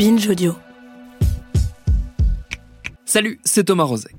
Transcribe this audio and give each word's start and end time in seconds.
Binge 0.00 0.30
Audio. 0.30 0.56
Salut, 3.04 3.38
c'est 3.44 3.64
Thomas 3.64 3.84
Rozek. 3.84 4.16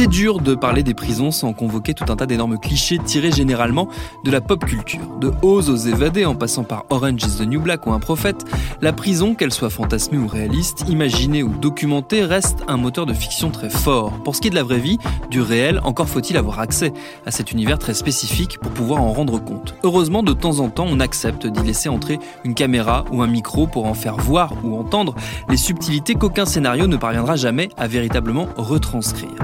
C'est 0.00 0.06
dur 0.06 0.40
de 0.40 0.54
parler 0.54 0.82
des 0.82 0.94
prisons 0.94 1.30
sans 1.30 1.52
convoquer 1.52 1.92
tout 1.92 2.10
un 2.10 2.16
tas 2.16 2.24
d'énormes 2.24 2.58
clichés 2.58 2.96
tirés 2.96 3.32
généralement 3.32 3.86
de 4.24 4.30
la 4.30 4.40
pop 4.40 4.64
culture. 4.64 5.06
De 5.20 5.30
Oz 5.42 5.68
aux 5.68 5.76
évadés 5.76 6.24
en 6.24 6.34
passant 6.34 6.64
par 6.64 6.86
Orange 6.88 7.22
is 7.22 7.36
the 7.36 7.46
New 7.46 7.60
Black 7.60 7.86
ou 7.86 7.92
un 7.92 7.98
prophète, 7.98 8.46
la 8.80 8.94
prison, 8.94 9.34
qu'elle 9.34 9.52
soit 9.52 9.68
fantasmée 9.68 10.16
ou 10.16 10.26
réaliste, 10.26 10.86
imaginée 10.88 11.42
ou 11.42 11.50
documentée, 11.50 12.24
reste 12.24 12.64
un 12.66 12.78
moteur 12.78 13.04
de 13.04 13.12
fiction 13.12 13.50
très 13.50 13.68
fort. 13.68 14.12
Pour 14.22 14.34
ce 14.34 14.40
qui 14.40 14.48
est 14.48 14.50
de 14.50 14.54
la 14.54 14.62
vraie 14.62 14.78
vie, 14.78 14.96
du 15.30 15.42
réel, 15.42 15.82
encore 15.84 16.08
faut-il 16.08 16.38
avoir 16.38 16.60
accès 16.60 16.94
à 17.26 17.30
cet 17.30 17.52
univers 17.52 17.78
très 17.78 17.92
spécifique 17.92 18.58
pour 18.58 18.72
pouvoir 18.72 19.02
en 19.02 19.12
rendre 19.12 19.38
compte. 19.38 19.74
Heureusement, 19.82 20.22
de 20.22 20.32
temps 20.32 20.60
en 20.60 20.70
temps, 20.70 20.86
on 20.88 21.00
accepte 21.00 21.46
d'y 21.46 21.62
laisser 21.62 21.90
entrer 21.90 22.18
une 22.44 22.54
caméra 22.54 23.04
ou 23.12 23.20
un 23.20 23.26
micro 23.26 23.66
pour 23.66 23.84
en 23.84 23.92
faire 23.92 24.16
voir 24.16 24.54
ou 24.64 24.78
entendre 24.78 25.14
les 25.50 25.58
subtilités 25.58 26.14
qu'aucun 26.14 26.46
scénario 26.46 26.86
ne 26.86 26.96
parviendra 26.96 27.36
jamais 27.36 27.68
à 27.76 27.86
véritablement 27.86 28.48
retranscrire. 28.56 29.36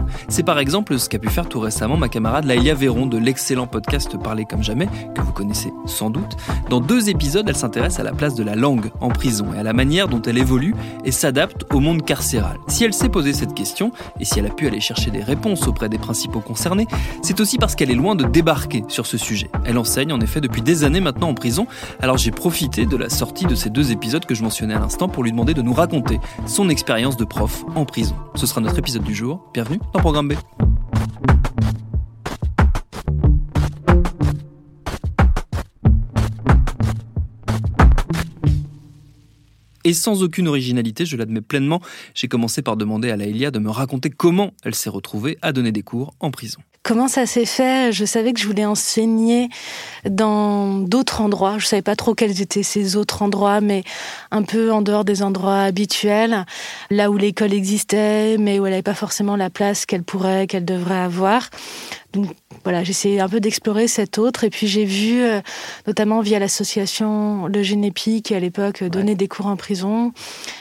Par 0.47 0.61
exemple 0.61 0.97
ce 0.97 1.09
qu'a 1.09 1.19
pu 1.19 1.29
faire 1.29 1.49
tout 1.49 1.59
récemment 1.59 1.97
ma 1.97 2.09
camarade 2.09 2.45
Laïlia 2.45 2.73
Véron 2.73 3.07
de 3.07 3.19
l'excellent 3.19 3.67
podcast 3.67 4.17
Parler 4.17 4.45
comme 4.45 4.63
jamais, 4.63 4.89
que 5.13 5.21
vous 5.21 5.33
connaissez 5.33 5.73
sans 5.87 6.09
doute. 6.09 6.37
Dans 6.71 6.81
deux 6.81 7.09
épisodes, 7.09 7.45
elle 7.49 7.57
s'intéresse 7.57 7.99
à 7.99 8.05
la 8.05 8.13
place 8.13 8.37
de 8.37 8.45
la 8.45 8.55
langue 8.55 8.93
en 9.01 9.09
prison 9.09 9.53
et 9.53 9.59
à 9.59 9.65
la 9.65 9.73
manière 9.73 10.07
dont 10.07 10.23
elle 10.23 10.39
évolue 10.39 10.77
et 11.05 11.11
s'adapte 11.11 11.65
au 11.75 11.81
monde 11.81 12.05
carcéral. 12.05 12.59
Si 12.69 12.85
elle 12.85 12.95
s'est 12.95 13.09
posé 13.09 13.33
cette 13.33 13.55
question, 13.55 13.91
et 14.21 14.25
si 14.25 14.39
elle 14.39 14.47
a 14.47 14.51
pu 14.51 14.69
aller 14.69 14.79
chercher 14.79 15.11
des 15.11 15.21
réponses 15.21 15.67
auprès 15.67 15.89
des 15.89 15.99
principaux 15.99 16.41
concernés, 16.41 16.87
c'est 17.23 17.41
aussi 17.41 17.59
parce 17.59 17.75
qu'elle 17.75 17.91
est 17.91 17.95
loin 17.95 18.15
de 18.15 18.25
débarquer 18.25 18.85
sur 18.87 19.05
ce 19.05 19.19
sujet. 19.19 19.51
Elle 19.65 19.79
enseigne 19.79 20.13
en 20.13 20.21
effet 20.21 20.41
depuis 20.41 20.63
des 20.63 20.85
années 20.85 21.01
maintenant 21.01 21.31
en 21.31 21.35
prison, 21.35 21.67
alors 22.01 22.19
j'ai 22.19 22.31
profité 22.31 22.87
de 22.87 22.97
la 22.97 23.11
sortie 23.11 23.47
de 23.47 23.57
ces 23.57 23.71
deux 23.71 23.91
épisodes 23.91 24.25
que 24.25 24.37
je 24.37 24.45
mentionnais 24.45 24.75
à 24.75 24.79
l'instant 24.79 25.09
pour 25.09 25.25
lui 25.25 25.33
demander 25.33 25.55
de 25.55 25.63
nous 25.63 25.75
raconter 25.75 26.21
son 26.47 26.69
expérience 26.69 27.17
de 27.17 27.25
prof 27.25 27.65
en 27.75 27.85
prison. 27.85 28.15
Ce 28.37 28.47
sera 28.47 28.61
notre 28.61 28.79
épisode 28.79 29.03
du 29.03 29.15
jour. 29.15 29.41
Bienvenue 29.53 29.81
dans 29.93 29.99
Programme 29.99 30.29
B. 30.29 30.36
Kleber. 30.37 30.77
Thank 30.97 31.31
you. 31.31 31.36
Et 39.87 39.95
sans 39.95 40.25
aucune 40.25 40.49
originalité, 40.49 41.07
je 41.07 41.17
l'admets 41.17 41.41
pleinement, 41.41 41.81
j'ai 42.13 42.27
commencé 42.27 42.61
par 42.61 42.77
demander 42.77 43.13
à 43.13 43.17
Laëlia 43.17 43.53
de 43.53 43.61
me 43.61 43.71
raconter 43.71 44.11
comment 44.11 44.51
elle 44.65 44.75
s'est 44.75 44.91
retrouvée 44.91 45.39
à 45.43 45.53
donner 45.53 45.71
des 45.71 45.85
cours 45.85 46.13
en 46.19 46.33
prison. 46.33 46.59
Comment 46.83 47.07
ça 47.07 47.25
s'est 47.25 47.47
fait? 47.47 47.93
Je 47.93 48.05
savais 48.05 48.33
que 48.33 48.41
je 48.41 48.47
voulais 48.49 48.65
enseigner 48.65 49.49
dans 50.09 50.79
d'autres 50.79 51.21
endroits. 51.21 51.59
Je 51.59 51.67
savais 51.67 51.83
pas 51.83 51.95
trop 51.95 52.15
quels 52.15 52.41
étaient 52.41 52.65
ces 52.65 52.97
autres 52.97 53.23
endroits, 53.23 53.61
mais 53.61 53.85
un 54.33 54.43
peu 54.43 54.73
en 54.73 54.83
dehors 54.83 55.05
des 55.05 55.23
endroits 55.23 55.63
habituels, 55.63 56.47
là 56.91 57.11
où 57.13 57.17
l'école 57.17 57.53
existait, 57.53 58.39
mais 58.39 58.59
où 58.59 58.67
elle 58.67 58.73
n'avait 58.73 58.83
pas 58.83 58.95
forcément 58.95 59.37
la 59.37 59.51
place 59.51 59.87
qu'elle 59.87 60.03
pourrait, 60.03 60.49
qu'elle 60.49 60.65
devrait 60.65 60.99
avoir. 60.99 61.49
Donc 62.17 62.31
voilà, 62.65 62.83
j'ai 62.83 62.91
essayé 62.91 63.21
un 63.21 63.29
peu 63.29 63.41
d'explorer 63.41 63.89
cet 63.89 64.19
autre. 64.19 64.45
Et 64.45 64.51
puis 64.51 64.67
j'ai 64.67 64.85
vu, 64.85 65.23
euh, 65.23 65.41
notamment 65.87 66.21
via 66.21 66.39
l'association 66.39 67.47
Le 67.47 67.63
Génépi, 67.63 68.23
qui 68.23 68.35
à 68.35 68.41
l'époque 68.41 68.83
donnait 68.83 69.15
des 69.15 69.29
cours 69.29 69.47
en 69.47 69.57
prison, 69.57 70.13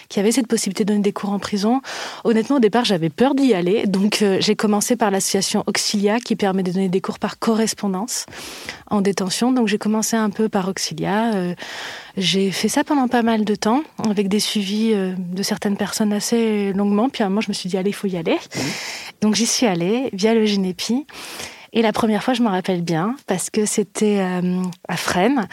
qui 0.10 0.20
avait 0.20 0.34
cette 0.34 0.48
possibilité 0.48 0.84
de 0.84 0.90
donner 0.90 1.02
des 1.02 1.14
cours 1.14 1.32
en 1.32 1.40
prison. 1.40 1.82
Honnêtement, 2.26 2.58
au 2.58 2.60
départ, 2.60 2.84
j'avais 2.84 3.10
peur 3.10 3.36
d'y 3.36 3.54
aller. 3.54 3.88
Donc 3.88 4.22
euh, 4.22 4.38
j'ai 4.42 4.56
commencé 4.56 4.98
par 4.98 5.12
l'association 5.12 5.64
Auxilia, 5.66 6.20
qui 6.20 6.36
permet 6.36 6.62
de 6.62 6.72
donner 6.72 6.90
des 6.90 7.02
cours 7.02 7.20
par 7.20 7.40
correspondance 7.40 8.26
en 8.92 9.02
détention. 9.02 9.54
Donc 9.54 9.68
j'ai 9.68 9.78
commencé 9.78 10.18
un 10.18 10.30
peu 10.30 10.50
par 10.50 10.68
Auxilia. 10.68 11.34
Euh, 11.36 11.56
j'ai 12.18 12.52
fait 12.52 12.70
ça 12.70 12.84
pendant 12.84 13.08
pas 13.08 13.22
mal 13.22 13.46
de 13.46 13.56
temps, 13.56 13.84
avec 14.08 14.28
des 14.28 14.40
suivis 14.40 14.94
de 14.94 15.44
certaines 15.44 15.78
personnes 15.78 16.14
assez 16.14 16.74
longuement. 16.74 17.10
Puis 17.10 17.24
à 17.24 17.26
un 17.26 17.30
moment, 17.30 17.42
je 17.42 17.50
me 17.50 17.54
suis 17.54 17.70
dit, 17.70 17.78
allez, 17.78 17.90
il 17.90 17.94
faut 17.94 18.08
y 18.08 18.18
aller. 18.18 18.38
Donc 19.22 19.36
j'y 19.36 19.46
suis 19.46 19.66
allée 19.66 20.10
via 20.14 20.34
le 20.34 20.46
Génépi. 20.46 21.06
Et 21.76 21.82
la 21.82 21.92
première 21.92 22.24
fois, 22.24 22.34
je 22.34 22.42
me 22.42 22.48
rappelle 22.48 22.82
bien, 22.82 23.16
parce 23.28 23.50
que 23.50 23.66
c'était 23.66 24.20
euh, 24.20 24.62
à 24.88 24.96
Fresnes. 24.96 25.48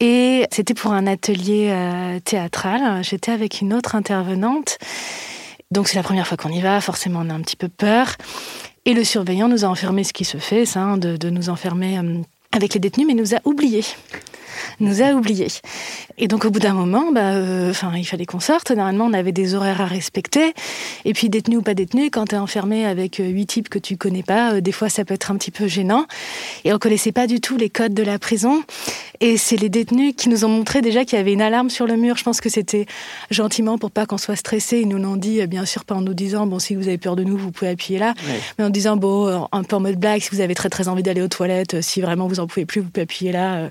Et 0.00 0.46
c'était 0.50 0.74
pour 0.74 0.92
un 0.92 1.06
atelier 1.06 1.68
euh, 1.70 2.18
théâtral. 2.20 3.04
J'étais 3.04 3.30
avec 3.30 3.60
une 3.60 3.74
autre 3.74 3.94
intervenante. 3.94 4.78
Donc 5.70 5.88
c'est 5.88 5.96
la 5.96 6.02
première 6.02 6.26
fois 6.26 6.36
qu'on 6.36 6.50
y 6.50 6.60
va, 6.60 6.80
forcément 6.80 7.20
on 7.22 7.30
a 7.30 7.34
un 7.34 7.40
petit 7.42 7.56
peu 7.56 7.68
peur. 7.68 8.16
Et 8.84 8.94
le 8.94 9.04
surveillant 9.04 9.48
nous 9.48 9.64
a 9.64 9.68
enfermé 9.68 10.04
ce 10.04 10.12
qui 10.12 10.24
se 10.24 10.38
fait, 10.38 10.66
ça, 10.66 10.80
hein, 10.80 10.96
de, 10.96 11.16
de, 11.16 11.30
nous 11.30 11.50
enfermer 11.50 11.98
euh, 11.98 12.18
avec 12.50 12.74
les 12.74 12.80
détenus, 12.80 13.06
mais 13.06 13.14
nous 13.14 13.34
a 13.34 13.38
oubliés 13.44 13.84
nous 14.80 15.02
a 15.02 15.12
oubliés. 15.12 15.48
Et 16.18 16.28
donc 16.28 16.44
au 16.44 16.50
bout 16.50 16.60
d'un 16.60 16.74
moment, 16.74 17.10
bah, 17.12 17.32
euh, 17.34 17.72
il 17.96 18.04
fallait 18.04 18.26
qu'on 18.26 18.40
sorte. 18.40 18.70
Normalement, 18.70 19.06
on 19.06 19.12
avait 19.12 19.32
des 19.32 19.54
horaires 19.54 19.80
à 19.80 19.86
respecter. 19.86 20.54
Et 21.04 21.12
puis 21.12 21.28
détenu 21.28 21.56
ou 21.56 21.62
pas 21.62 21.74
détenu, 21.74 22.10
quand 22.10 22.26
tu 22.26 22.34
es 22.34 22.38
enfermé 22.38 22.84
avec 22.84 23.20
euh, 23.20 23.24
huit 23.24 23.46
types 23.46 23.68
que 23.68 23.78
tu 23.78 23.96
connais 23.96 24.22
pas, 24.22 24.54
euh, 24.54 24.60
des 24.60 24.72
fois 24.72 24.88
ça 24.88 25.04
peut 25.04 25.14
être 25.14 25.30
un 25.30 25.36
petit 25.36 25.50
peu 25.50 25.66
gênant. 25.66 26.06
Et 26.64 26.72
on 26.72 26.78
connaissait 26.78 27.12
pas 27.12 27.26
du 27.26 27.40
tout 27.40 27.56
les 27.56 27.70
codes 27.70 27.94
de 27.94 28.02
la 28.02 28.18
prison. 28.18 28.62
Et 29.20 29.36
c'est 29.36 29.56
les 29.56 29.68
détenus 29.68 30.14
qui 30.16 30.28
nous 30.28 30.44
ont 30.44 30.48
montré 30.48 30.80
déjà 30.80 31.04
qu'il 31.04 31.16
y 31.16 31.20
avait 31.20 31.32
une 31.32 31.42
alarme 31.42 31.70
sur 31.70 31.86
le 31.86 31.96
mur. 31.96 32.16
Je 32.16 32.24
pense 32.24 32.40
que 32.40 32.48
c'était 32.48 32.86
gentiment 33.30 33.78
pour 33.78 33.90
pas 33.90 34.04
qu'on 34.04 34.18
soit 34.18 34.36
stressé. 34.36 34.80
Ils 34.80 34.88
nous 34.88 34.98
l'ont 34.98 35.16
dit, 35.16 35.46
bien 35.46 35.64
sûr, 35.64 35.84
pas 35.84 35.94
en 35.94 36.00
nous 36.00 36.14
disant 36.14 36.46
bon 36.46 36.58
si 36.58 36.74
vous 36.74 36.88
avez 36.88 36.98
peur 36.98 37.16
de 37.16 37.22
nous, 37.22 37.36
vous 37.36 37.52
pouvez 37.52 37.70
appuyer 37.70 37.98
là, 37.98 38.14
mais 38.58 38.64
en 38.64 38.70
disant 38.70 38.96
bon 38.96 39.46
un 39.52 39.62
peu 39.62 39.76
en 39.76 39.80
mode 39.80 39.96
blague, 39.96 40.22
si 40.22 40.30
vous 40.30 40.40
avez 40.40 40.54
très 40.54 40.68
très 40.70 40.88
envie 40.88 41.02
d'aller 41.02 41.22
aux 41.22 41.28
toilettes, 41.28 41.80
si 41.82 42.00
vraiment 42.00 42.26
vous 42.26 42.40
en 42.40 42.46
pouvez 42.46 42.66
plus, 42.66 42.80
vous 42.80 42.90
pouvez 42.90 43.02
appuyer 43.02 43.32
là. 43.32 43.68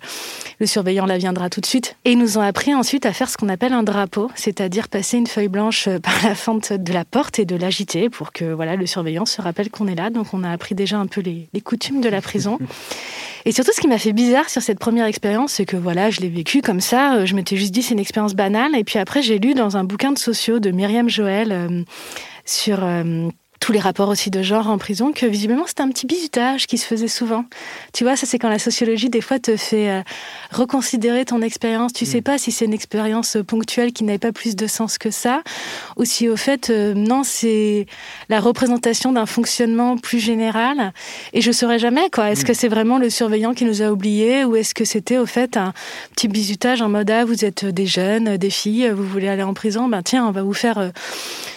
Le 0.59 0.65
surveillant 0.71 1.05
la 1.05 1.17
viendra 1.17 1.49
tout 1.49 1.61
de 1.61 1.65
suite. 1.65 1.95
Et 2.05 2.13
ils 2.13 2.17
nous 2.17 2.37
ont 2.37 2.41
appris 2.41 2.73
ensuite 2.73 3.05
à 3.05 3.13
faire 3.13 3.29
ce 3.29 3.37
qu'on 3.37 3.49
appelle 3.49 3.73
un 3.73 3.83
drapeau, 3.83 4.31
c'est-à-dire 4.35 4.87
passer 4.87 5.17
une 5.17 5.27
feuille 5.27 5.47
blanche 5.47 5.89
par 6.03 6.13
la 6.23 6.35
fente 6.35 6.73
de 6.73 6.93
la 6.93 7.05
porte 7.05 7.39
et 7.39 7.45
de 7.45 7.55
l'agiter 7.55 8.09
pour 8.09 8.31
que 8.31 8.45
voilà 8.45 8.75
le 8.75 8.85
surveillant 8.85 9.25
se 9.25 9.41
rappelle 9.41 9.69
qu'on 9.69 9.87
est 9.87 9.95
là. 9.95 10.09
Donc 10.09 10.33
on 10.33 10.43
a 10.43 10.49
appris 10.49 10.75
déjà 10.75 10.97
un 10.97 11.07
peu 11.07 11.21
les, 11.21 11.49
les 11.53 11.61
coutumes 11.61 12.01
de 12.01 12.09
la 12.09 12.21
prison. 12.21 12.57
Et 13.45 13.51
surtout, 13.51 13.71
ce 13.73 13.81
qui 13.81 13.87
m'a 13.87 13.97
fait 13.97 14.13
bizarre 14.13 14.49
sur 14.49 14.61
cette 14.61 14.77
première 14.77 15.05
expérience, 15.07 15.53
c'est 15.53 15.65
que 15.65 15.77
voilà, 15.77 16.11
je 16.11 16.21
l'ai 16.21 16.29
vécu 16.29 16.61
comme 16.61 16.79
ça. 16.79 17.25
Je 17.25 17.33
m'étais 17.33 17.57
juste 17.57 17.71
dit 17.71 17.81
c'est 17.81 17.93
une 17.93 17.99
expérience 17.99 18.35
banale. 18.35 18.75
Et 18.75 18.83
puis 18.83 18.99
après, 18.99 19.21
j'ai 19.21 19.39
lu 19.39 19.53
dans 19.53 19.77
un 19.77 19.83
bouquin 19.83 20.11
de 20.11 20.19
sociaux 20.19 20.59
de 20.59 20.69
Myriam 20.69 21.09
Joël 21.09 21.51
euh, 21.51 21.83
sur 22.45 22.83
euh, 22.83 23.29
tous 23.61 23.71
les 23.71 23.79
rapports 23.79 24.09
aussi 24.09 24.31
de 24.31 24.41
genre 24.41 24.67
en 24.67 24.77
prison, 24.79 25.13
que 25.13 25.25
visiblement 25.27 25.65
c'était 25.67 25.83
un 25.83 25.89
petit 25.89 26.07
bisutage 26.07 26.65
qui 26.65 26.79
se 26.79 26.85
faisait 26.85 27.07
souvent. 27.07 27.45
Tu 27.93 28.03
vois, 28.03 28.15
ça 28.15 28.25
c'est 28.25 28.39
quand 28.39 28.49
la 28.49 28.59
sociologie 28.59 29.09
des 29.09 29.21
fois 29.21 29.39
te 29.39 29.55
fait 29.55 29.89
euh, 29.89 30.01
reconsidérer 30.51 31.25
ton 31.25 31.41
expérience. 31.41 31.93
Tu 31.93 32.03
mm. 32.03 32.07
sais 32.07 32.21
pas 32.21 32.37
si 32.39 32.51
c'est 32.51 32.65
une 32.65 32.73
expérience 32.73 33.37
ponctuelle 33.47 33.93
qui 33.93 34.03
n'avait 34.03 34.17
pas 34.17 34.31
plus 34.31 34.55
de 34.55 34.65
sens 34.65 34.97
que 34.97 35.11
ça, 35.11 35.43
ou 35.95 36.05
si 36.05 36.27
au 36.27 36.35
fait, 36.35 36.71
euh, 36.71 36.95
non, 36.95 37.23
c'est 37.23 37.85
la 38.29 38.39
représentation 38.39 39.13
d'un 39.13 39.27
fonctionnement 39.27 39.95
plus 39.95 40.19
général. 40.19 40.91
Et 41.33 41.41
je 41.41 41.51
saurais 41.51 41.79
jamais, 41.79 42.09
quoi. 42.09 42.31
Est-ce 42.31 42.41
mm. 42.41 42.47
que 42.47 42.53
c'est 42.55 42.67
vraiment 42.67 42.97
le 42.97 43.11
surveillant 43.11 43.53
qui 43.53 43.65
nous 43.65 43.83
a 43.83 43.91
oubliés, 43.91 44.43
ou 44.43 44.55
est-ce 44.55 44.73
que 44.73 44.85
c'était 44.85 45.19
au 45.19 45.27
fait 45.27 45.55
un 45.55 45.73
petit 46.15 46.27
bisutage 46.27 46.81
en 46.81 46.89
mode, 46.89 47.11
ah, 47.11 47.25
vous 47.25 47.45
êtes 47.45 47.63
des 47.63 47.85
jeunes, 47.85 48.37
des 48.37 48.49
filles, 48.49 48.89
vous 48.89 49.05
voulez 49.05 49.27
aller 49.27 49.43
en 49.43 49.53
prison, 49.53 49.87
ben 49.87 50.01
tiens, 50.01 50.25
on 50.25 50.31
va 50.31 50.41
vous 50.41 50.53
faire... 50.53 50.79
Euh, 50.79 50.89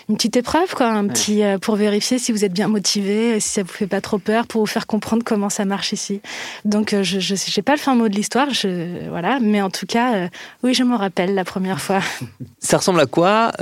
une 0.08 0.16
petite 0.16 0.36
épreuve, 0.36 0.74
quoi, 0.74 0.88
un 0.88 1.06
petit 1.06 1.42
euh, 1.42 1.58
pour 1.58 1.76
vérifier 1.76 1.93
si 2.00 2.32
vous 2.32 2.44
êtes 2.44 2.52
bien 2.52 2.68
motivé, 2.68 3.40
si 3.40 3.48
ça 3.48 3.62
vous 3.62 3.72
fait 3.72 3.86
pas 3.86 4.00
trop 4.00 4.18
peur, 4.18 4.46
pour 4.46 4.60
vous 4.62 4.66
faire 4.66 4.86
comprendre 4.86 5.22
comment 5.24 5.50
ça 5.50 5.64
marche 5.64 5.92
ici. 5.92 6.20
Donc, 6.64 6.92
euh, 6.92 7.02
je 7.02 7.34
sais 7.34 7.62
pas 7.62 7.72
le 7.72 7.78
fin 7.78 7.94
mot 7.94 8.08
de 8.08 8.14
l'histoire, 8.14 8.50
je 8.50 9.08
voilà, 9.08 9.38
mais 9.40 9.62
en 9.62 9.70
tout 9.70 9.86
cas, 9.86 10.14
euh, 10.14 10.28
oui, 10.62 10.74
je 10.74 10.82
m'en 10.82 10.96
rappelle 10.96 11.34
la 11.34 11.44
première 11.44 11.80
fois. 11.80 12.00
Ça 12.58 12.78
ressemble 12.78 13.00
à 13.00 13.06
quoi 13.06 13.52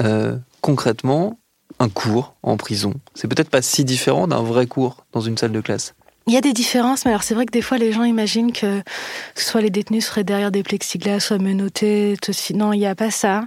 concrètement 0.60 1.38
un 1.78 1.88
cours 1.88 2.34
en 2.42 2.56
prison? 2.56 2.94
C'est 3.14 3.28
peut-être 3.28 3.50
pas 3.50 3.62
si 3.62 3.84
différent 3.84 4.28
d'un 4.28 4.42
vrai 4.42 4.66
cours 4.66 5.04
dans 5.12 5.20
une 5.20 5.36
salle 5.36 5.52
de 5.52 5.60
classe? 5.60 5.94
Il 6.28 6.32
y 6.32 6.36
a 6.36 6.40
des 6.40 6.52
différences, 6.52 7.04
mais 7.04 7.10
alors 7.10 7.24
c'est 7.24 7.34
vrai 7.34 7.46
que 7.46 7.50
des 7.50 7.62
fois 7.62 7.78
les 7.78 7.90
gens 7.90 8.04
imaginent 8.04 8.52
que 8.52 8.82
soit 9.34 9.60
les 9.60 9.70
détenus 9.70 10.06
seraient 10.06 10.22
derrière 10.22 10.52
des 10.52 10.62
plexiglas, 10.62 11.18
soit 11.18 11.38
menottés. 11.38 12.14
Non, 12.54 12.72
il 12.72 12.78
n'y 12.78 12.86
a 12.86 12.94
pas 12.94 13.10
ça. 13.10 13.42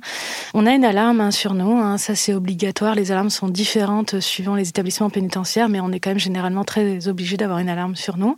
On 0.53 0.65
a 0.65 0.73
une 0.73 0.83
alarme 0.83 1.21
hein, 1.21 1.31
sur 1.31 1.53
nous, 1.53 1.77
hein, 1.77 1.97
ça 1.97 2.15
c'est 2.15 2.33
obligatoire. 2.33 2.93
Les 2.93 3.13
alarmes 3.13 3.29
sont 3.29 3.47
différentes 3.47 4.19
suivant 4.19 4.55
les 4.55 4.67
établissements 4.67 5.09
pénitentiaires, 5.09 5.69
mais 5.69 5.79
on 5.79 5.91
est 5.93 6.01
quand 6.01 6.09
même 6.09 6.19
généralement 6.19 6.65
très 6.65 7.07
obligé 7.07 7.37
d'avoir 7.37 7.59
une 7.59 7.69
alarme 7.69 7.95
sur 7.95 8.17
nous. 8.17 8.37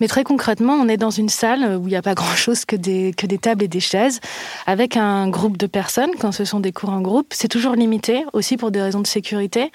Mais 0.00 0.08
très 0.08 0.24
concrètement, 0.24 0.74
on 0.74 0.88
est 0.88 0.96
dans 0.96 1.10
une 1.10 1.28
salle 1.28 1.78
où 1.78 1.86
il 1.86 1.90
n'y 1.90 1.96
a 1.96 2.02
pas 2.02 2.14
grand-chose 2.14 2.64
que 2.64 2.76
des, 2.76 3.14
que 3.16 3.26
des 3.26 3.38
tables 3.38 3.62
et 3.62 3.68
des 3.68 3.80
chaises, 3.80 4.20
avec 4.66 4.96
un 4.96 5.28
groupe 5.28 5.56
de 5.56 5.66
personnes, 5.66 6.10
quand 6.18 6.32
ce 6.32 6.44
sont 6.44 6.60
des 6.60 6.72
cours 6.72 6.90
en 6.90 7.00
groupe. 7.00 7.28
C'est 7.30 7.48
toujours 7.48 7.74
limité, 7.74 8.24
aussi 8.32 8.56
pour 8.56 8.70
des 8.70 8.82
raisons 8.82 9.00
de 9.00 9.06
sécurité. 9.06 9.70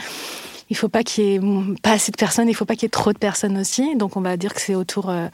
Il 0.72 0.78
faut 0.78 0.88
pas 0.88 1.04
qu'il 1.04 1.26
y 1.26 1.36
ait 1.36 1.42
pas 1.84 1.92
assez 1.92 2.14
de 2.14 2.18
personnes, 2.18 2.48
il 2.48 2.56
faut 2.56 2.64
pas 2.64 2.76
qu'il 2.76 2.84
y 2.84 2.86
ait 2.86 2.90
trop 2.90 3.12
de 3.12 3.18
personnes 3.18 3.58
aussi. 3.58 3.98
Donc 3.98 4.16
on 4.16 4.22
va 4.22 4.38
dire 4.38 4.54
que 4.54 4.62
c'est 4.62 4.74
autour 4.74 5.10
euh, 5.10 5.28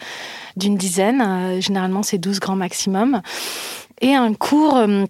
d'une 0.55 0.75
dizaine. 0.75 1.21
Euh, 1.21 1.61
généralement 1.61 2.01
c'est 2.01 2.17
12 2.17 2.39
grands 2.39 2.55
maximum. 2.55 3.21
Et 4.01 4.15
un 4.15 4.33
cours 4.33 4.77
euh, 4.77 5.05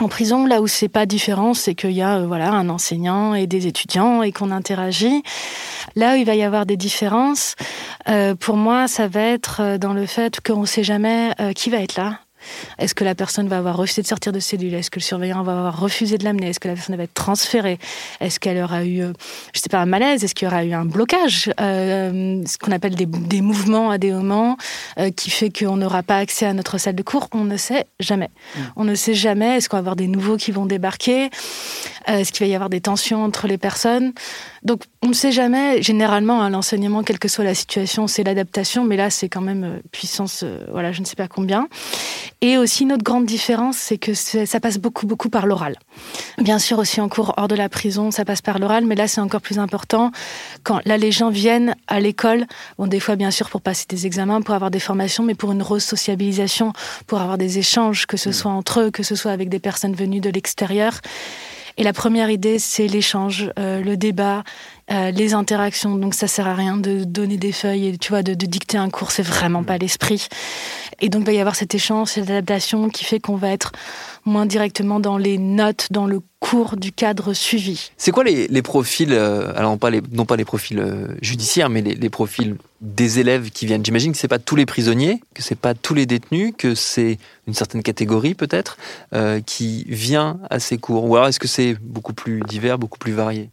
en 0.00 0.06
prison, 0.06 0.46
là 0.46 0.62
où 0.62 0.68
c'est 0.68 0.88
pas 0.88 1.06
différent, 1.06 1.54
c'est 1.54 1.74
qu'il 1.74 1.90
y 1.90 2.02
a 2.02 2.20
voilà 2.20 2.52
un 2.52 2.68
enseignant 2.68 3.34
et 3.34 3.48
des 3.48 3.66
étudiants 3.66 4.22
et 4.22 4.30
qu'on 4.30 4.52
interagit. 4.52 5.24
Là 5.96 6.14
où 6.14 6.18
il 6.18 6.24
va 6.24 6.36
y 6.36 6.44
avoir 6.44 6.66
des 6.66 6.76
différences, 6.76 7.56
pour 8.38 8.56
moi, 8.56 8.86
ça 8.86 9.08
va 9.08 9.22
être 9.22 9.76
dans 9.78 9.92
le 9.92 10.06
fait 10.06 10.40
qu'on 10.40 10.62
ne 10.62 10.66
sait 10.66 10.84
jamais 10.84 11.32
qui 11.54 11.70
va 11.70 11.78
être 11.78 11.96
là, 11.96 12.18
est-ce 12.78 12.94
que 12.94 13.04
la 13.04 13.14
personne 13.14 13.48
va 13.48 13.58
avoir 13.58 13.76
refusé 13.76 14.02
de 14.02 14.06
sortir 14.06 14.32
de 14.32 14.40
cellule? 14.40 14.74
Est-ce 14.74 14.90
que 14.90 14.98
le 14.98 15.04
surveillant 15.04 15.42
va 15.42 15.52
avoir 15.52 15.80
refusé 15.80 16.18
de 16.18 16.24
l'amener? 16.24 16.48
Est-ce 16.48 16.60
que 16.60 16.68
la 16.68 16.74
personne 16.74 16.96
va 16.96 17.04
être 17.04 17.14
transférée? 17.14 17.78
Est-ce 18.20 18.40
qu'elle 18.40 18.62
aura 18.62 18.84
eu, 18.84 19.02
euh, 19.02 19.12
je 19.54 19.60
sais 19.60 19.68
pas, 19.68 19.78
un 19.78 19.86
malaise? 19.86 20.24
Est-ce 20.24 20.34
qu'il 20.34 20.46
y 20.46 20.50
aura 20.50 20.64
eu 20.64 20.72
un 20.72 20.84
blocage? 20.84 21.50
Euh, 21.60 22.42
Ce 22.46 22.58
qu'on 22.58 22.72
appelle 22.72 22.94
des, 22.94 23.40
mouvements 23.40 23.90
à 23.90 23.98
des 23.98 24.12
moments 24.12 24.56
euh, 24.98 25.10
qui 25.10 25.30
fait 25.30 25.50
qu'on 25.50 25.76
n'aura 25.76 26.02
pas 26.02 26.18
accès 26.18 26.46
à 26.46 26.52
notre 26.52 26.78
salle 26.78 26.94
de 26.94 27.02
cours? 27.02 27.28
On 27.32 27.44
ne 27.44 27.56
sait 27.56 27.86
jamais. 28.00 28.30
Mm. 28.56 28.60
On 28.76 28.84
ne 28.84 28.94
sait 28.94 29.14
jamais. 29.14 29.56
Est-ce 29.56 29.68
qu'on 29.68 29.76
va 29.76 29.80
avoir 29.80 29.96
des 29.96 30.08
nouveaux 30.08 30.36
qui 30.36 30.52
vont 30.52 30.66
débarquer? 30.66 31.30
Est-ce 32.06 32.32
qu'il 32.32 32.46
va 32.46 32.50
y 32.50 32.54
avoir 32.54 32.70
des 32.70 32.80
tensions 32.80 33.24
entre 33.24 33.46
les 33.46 33.58
personnes? 33.58 34.12
Donc, 34.62 34.82
on 35.02 35.08
ne 35.08 35.14
sait 35.14 35.32
jamais. 35.32 35.82
Généralement, 35.82 36.42
à 36.42 36.50
l'enseignement, 36.50 37.02
quelle 37.02 37.18
que 37.18 37.28
soit 37.28 37.44
la 37.44 37.54
situation, 37.54 38.06
c'est 38.06 38.24
l'adaptation. 38.24 38.84
Mais 38.84 38.96
là, 38.96 39.10
c'est 39.10 39.28
quand 39.28 39.40
même 39.40 39.80
puissance, 39.92 40.44
voilà, 40.70 40.92
je 40.92 41.00
ne 41.00 41.06
sais 41.06 41.16
pas 41.16 41.28
combien. 41.28 41.68
Et 42.40 42.58
aussi, 42.58 42.84
notre 42.86 43.04
grande 43.04 43.26
différence, 43.26 43.76
c'est 43.76 43.98
que 43.98 44.14
ça 44.14 44.60
passe 44.60 44.78
beaucoup, 44.78 45.06
beaucoup 45.06 45.28
par 45.28 45.46
l'oral. 45.46 45.76
Bien 46.38 46.58
sûr, 46.58 46.78
aussi 46.78 47.00
en 47.00 47.08
cours 47.08 47.34
hors 47.36 47.48
de 47.48 47.54
la 47.54 47.68
prison, 47.68 48.10
ça 48.10 48.24
passe 48.24 48.42
par 48.42 48.58
l'oral, 48.58 48.84
mais 48.84 48.94
là, 48.94 49.08
c'est 49.08 49.20
encore 49.20 49.40
plus 49.40 49.58
important. 49.58 50.10
Quand 50.62 50.80
là, 50.84 50.96
les 50.96 51.12
gens 51.12 51.30
viennent 51.30 51.74
à 51.86 52.00
l'école, 52.00 52.46
bon, 52.78 52.86
des 52.86 53.00
fois, 53.00 53.16
bien 53.16 53.30
sûr, 53.30 53.50
pour 53.50 53.60
passer 53.60 53.86
des 53.88 54.06
examens, 54.06 54.42
pour 54.42 54.54
avoir 54.54 54.70
des 54.70 54.80
formations, 54.80 55.24
mais 55.24 55.34
pour 55.34 55.52
une 55.52 55.62
re-sociabilisation, 55.62 56.72
pour 57.06 57.20
avoir 57.20 57.38
des 57.38 57.58
échanges, 57.58 58.06
que 58.06 58.16
ce 58.16 58.32
soit 58.32 58.50
entre 58.50 58.80
eux, 58.80 58.90
que 58.90 59.02
ce 59.02 59.14
soit 59.14 59.32
avec 59.32 59.48
des 59.48 59.58
personnes 59.58 59.94
venues 59.94 60.20
de 60.20 60.30
l'extérieur. 60.30 61.00
Et 61.76 61.82
la 61.82 61.92
première 61.92 62.30
idée, 62.30 62.58
c'est 62.58 62.86
l'échange, 62.86 63.50
euh, 63.58 63.82
le 63.82 63.96
débat, 63.96 64.44
euh, 64.90 65.10
les 65.10 65.32
interactions. 65.32 65.96
Donc 65.96 66.12
ça 66.12 66.26
sert 66.26 66.46
à 66.46 66.54
rien 66.54 66.76
de 66.76 67.04
donner 67.04 67.38
des 67.38 67.52
feuilles 67.52 67.88
et 67.88 67.96
tu 67.96 68.10
vois 68.10 68.22
de, 68.22 68.34
dicter 68.34 68.76
un 68.76 68.90
cours, 68.90 69.12
c'est 69.12 69.22
vraiment 69.22 69.64
pas 69.64 69.78
l'esprit. 69.78 70.28
Et 71.00 71.08
donc 71.08 71.22
il 71.22 71.26
va 71.26 71.32
y 71.32 71.40
avoir 71.40 71.56
cet 71.56 71.74
échange, 71.74 72.08
cette 72.08 72.28
adaptation 72.28 72.90
qui 72.90 73.04
fait 73.04 73.18
qu'on 73.18 73.36
va 73.36 73.48
être 73.48 73.72
moins 74.26 74.44
directement 74.44 75.00
dans 75.00 75.16
les 75.16 75.38
notes, 75.38 75.88
dans 75.90 76.06
le 76.06 76.20
cours 76.38 76.76
du 76.76 76.92
cadre 76.92 77.32
suivi. 77.32 77.92
C'est 77.96 78.10
quoi 78.10 78.24
les, 78.24 78.62
profils, 78.62 79.12
euh, 79.14 79.54
alors 79.56 79.70
non 79.70 79.78
pas 79.78 79.88
les, 79.88 80.02
non 80.12 80.26
pas 80.26 80.36
les 80.36 80.44
profils 80.44 80.78
euh, 80.78 81.16
judiciaires, 81.22 81.70
mais 81.70 81.80
les, 81.80 82.10
profils 82.10 82.56
des 82.82 83.18
élèves 83.20 83.50
qui 83.50 83.64
viennent? 83.64 83.84
J'imagine 83.84 84.12
que 84.12 84.18
c'est 84.18 84.28
pas 84.28 84.38
tous 84.38 84.56
les 84.56 84.66
prisonniers, 84.66 85.22
que 85.32 85.42
c'est 85.42 85.58
pas 85.58 85.72
tous 85.72 85.94
les 85.94 86.04
détenus, 86.04 86.52
que 86.58 86.74
c'est 86.74 87.18
une 87.46 87.54
certaine 87.54 87.82
catégorie 87.82 88.34
peut-être 88.34 88.76
qui 89.46 89.86
vient 89.88 90.40
à 90.50 90.60
ces 90.60 90.76
cours. 90.76 91.04
Ou 91.04 91.16
alors 91.16 91.28
est-ce 91.28 91.40
que 91.40 91.48
c'est 91.48 91.74
beaucoup 91.80 92.12
plus 92.12 92.42
divers, 92.46 92.78
beaucoup 92.78 92.98
plus 92.98 93.12
varié? 93.12 93.48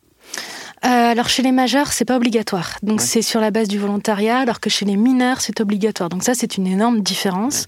Euh, 0.83 1.11
alors 1.11 1.29
chez 1.29 1.43
les 1.43 1.51
majeurs, 1.51 1.93
c'est 1.93 2.05
pas 2.05 2.15
obligatoire. 2.15 2.77
Donc 2.81 3.01
c'est 3.01 3.21
sur 3.21 3.39
la 3.39 3.51
base 3.51 3.67
du 3.67 3.77
volontariat, 3.77 4.39
alors 4.39 4.59
que 4.59 4.69
chez 4.69 4.83
les 4.85 4.97
mineurs, 4.97 5.39
c'est 5.39 5.61
obligatoire. 5.61 6.09
Donc 6.09 6.23
ça, 6.23 6.33
c'est 6.33 6.57
une 6.57 6.65
énorme 6.65 7.01
différence. 7.01 7.65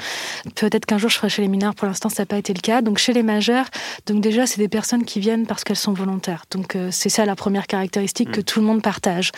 Peut-être 0.56 0.88
qu'un 0.88 0.98
jour 0.98 1.12
je 1.12 1.18
ferai 1.18 1.30
chez 1.30 1.44
les 1.44 1.48
mineurs. 1.48 1.76
Pour 1.76 1.88
l'instant, 1.88 2.10
ça 2.10 2.24
n'a 2.24 2.26
pas 2.26 2.38
été 2.38 2.54
le 2.54 2.62
cas. 2.62 2.82
Donc 2.82 2.98
chez 2.98 3.14
les 3.14 3.22
majeurs, 3.22 3.68
donc 4.08 4.22
déjà, 4.22 4.48
c'est 4.48 4.58
des 4.58 4.68
personnes 4.68 5.06
qui 5.06 5.20
viennent 5.20 5.46
parce 5.46 5.64
qu'elles 5.64 5.76
sont 5.76 5.94
volontaires. 5.94 6.46
Donc 6.50 6.76
euh, 6.76 6.90
c'est 6.92 7.10
ça 7.10 7.26
la 7.26 7.36
première 7.36 7.68
caractéristique 7.68 8.32
que 8.32 8.42
mm. 8.42 8.46
tout 8.46 8.60
le 8.62 8.66
monde 8.66 8.82
partage. 8.82 9.32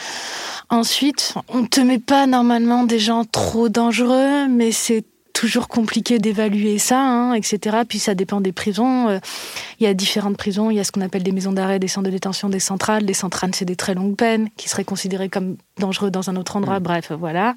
Ensuite, 0.69 1.33
on 1.49 1.65
te 1.65 1.81
met 1.81 1.99
pas 1.99 2.27
normalement 2.27 2.83
des 2.83 2.99
gens 2.99 3.25
trop 3.25 3.67
dangereux, 3.67 4.47
mais 4.47 4.71
c'est 4.71 5.03
toujours 5.35 5.67
compliqué 5.67 6.17
d'évaluer 6.17 6.79
ça, 6.79 6.99
hein, 6.99 7.33
etc. 7.33 7.77
Puis 7.87 7.99
ça 7.99 8.15
dépend 8.15 8.41
des 8.41 8.53
prisons. 8.53 9.09
Euh, 9.09 9.19
il 9.79 9.83
y 9.83 9.87
a 9.87 9.93
différentes 9.93 10.37
prisons. 10.37 10.71
Il 10.71 10.77
y 10.77 10.79
a 10.79 10.83
ce 10.83 10.91
qu'on 10.91 11.01
appelle 11.01 11.23
des 11.23 11.33
maisons 11.33 11.51
d'arrêt, 11.51 11.77
des 11.77 11.89
centres 11.89 12.07
de 12.07 12.11
détention, 12.11 12.49
des 12.49 12.59
centrales. 12.59 13.03
Les 13.03 13.13
centrales, 13.13 13.51
c'est 13.53 13.65
des 13.65 13.75
très 13.75 13.93
longues 13.93 14.15
peines 14.15 14.49
qui 14.57 14.69
seraient 14.69 14.85
considérées 14.85 15.29
comme 15.29 15.57
dangereux 15.77 16.09
dans 16.09 16.29
un 16.29 16.37
autre 16.37 16.55
endroit. 16.55 16.79
Mm. 16.79 16.83
Bref, 16.83 17.11
voilà. 17.11 17.53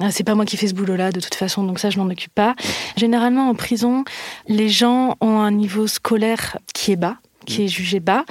Euh, 0.00 0.08
c'est 0.10 0.24
pas 0.24 0.36
moi 0.36 0.46
qui 0.46 0.56
fais 0.56 0.68
ce 0.68 0.74
boulot-là, 0.74 1.10
de 1.10 1.20
toute 1.20 1.34
façon, 1.34 1.64
donc 1.64 1.80
ça, 1.80 1.90
je 1.90 1.98
m'en 1.98 2.06
occupe 2.06 2.34
pas. 2.34 2.54
Généralement, 2.96 3.48
en 3.48 3.54
prison, 3.54 4.04
les 4.46 4.68
gens 4.68 5.16
ont 5.20 5.40
un 5.40 5.50
niveau 5.50 5.88
scolaire 5.88 6.56
qui 6.72 6.92
est 6.92 6.96
bas 6.96 7.16
qui 7.44 7.64
est 7.64 7.68
jugé 7.68 8.00
bas. 8.00 8.24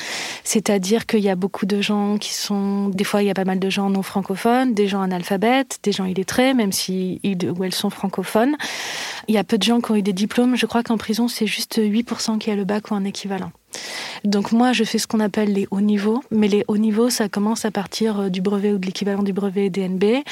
C'est-à-dire 0.43 1.05
qu'il 1.05 1.21
y 1.21 1.29
a 1.29 1.35
beaucoup 1.35 1.65
de 1.65 1.81
gens 1.81 2.17
qui 2.17 2.33
sont, 2.33 2.89
des 2.89 3.03
fois 3.03 3.23
il 3.23 3.27
y 3.27 3.31
a 3.31 3.33
pas 3.33 3.45
mal 3.45 3.59
de 3.59 3.69
gens 3.69 3.89
non 3.89 4.03
francophones, 4.03 4.73
des 4.73 4.87
gens 4.87 5.01
analphabètes, 5.01 5.79
des 5.83 5.91
gens 5.91 6.05
illettrés, 6.05 6.53
même 6.53 6.71
si 6.71 7.19
ils 7.23 7.49
ou 7.49 7.63
elles 7.63 7.73
sont 7.73 7.89
francophones. 7.89 8.55
Il 9.27 9.35
y 9.35 9.37
a 9.37 9.43
peu 9.43 9.57
de 9.57 9.63
gens 9.63 9.81
qui 9.81 9.91
ont 9.91 9.95
eu 9.95 10.01
des 10.01 10.13
diplômes. 10.13 10.55
Je 10.55 10.65
crois 10.65 10.83
qu'en 10.83 10.97
prison 10.97 11.27
c'est 11.27 11.47
juste 11.47 11.79
8% 11.79 12.37
qui 12.37 12.51
a 12.51 12.55
le 12.55 12.65
bac 12.65 12.91
ou 12.91 12.95
un 12.95 13.05
équivalent. 13.05 13.51
Donc 14.23 14.51
moi, 14.51 14.71
je 14.73 14.83
fais 14.83 14.99
ce 14.99 15.07
qu'on 15.07 15.19
appelle 15.19 15.53
les 15.53 15.67
hauts 15.71 15.81
niveaux, 15.81 16.23
mais 16.31 16.47
les 16.47 16.63
hauts 16.67 16.77
niveaux, 16.77 17.09
ça 17.09 17.27
commence 17.27 17.65
à 17.65 17.71
partir 17.71 18.19
euh, 18.19 18.29
du 18.29 18.41
brevet 18.41 18.71
ou 18.71 18.77
de 18.77 18.85
l'équivalent 18.85 19.23
du 19.23 19.33
brevet 19.33 19.69
DNB, 19.69 20.23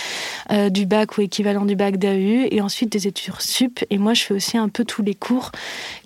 euh, 0.51 0.69
du 0.69 0.85
bac 0.85 1.17
ou 1.17 1.21
équivalent 1.21 1.65
du 1.65 1.75
bac 1.75 1.97
d'AU, 1.97 2.47
et 2.51 2.61
ensuite 2.61 2.91
des 2.91 3.07
études 3.07 3.33
sup. 3.39 3.83
Et 3.89 3.97
moi, 3.97 4.13
je 4.13 4.23
fais 4.23 4.33
aussi 4.33 4.57
un 4.57 4.69
peu 4.69 4.85
tous 4.85 5.01
les 5.01 5.15
cours 5.15 5.51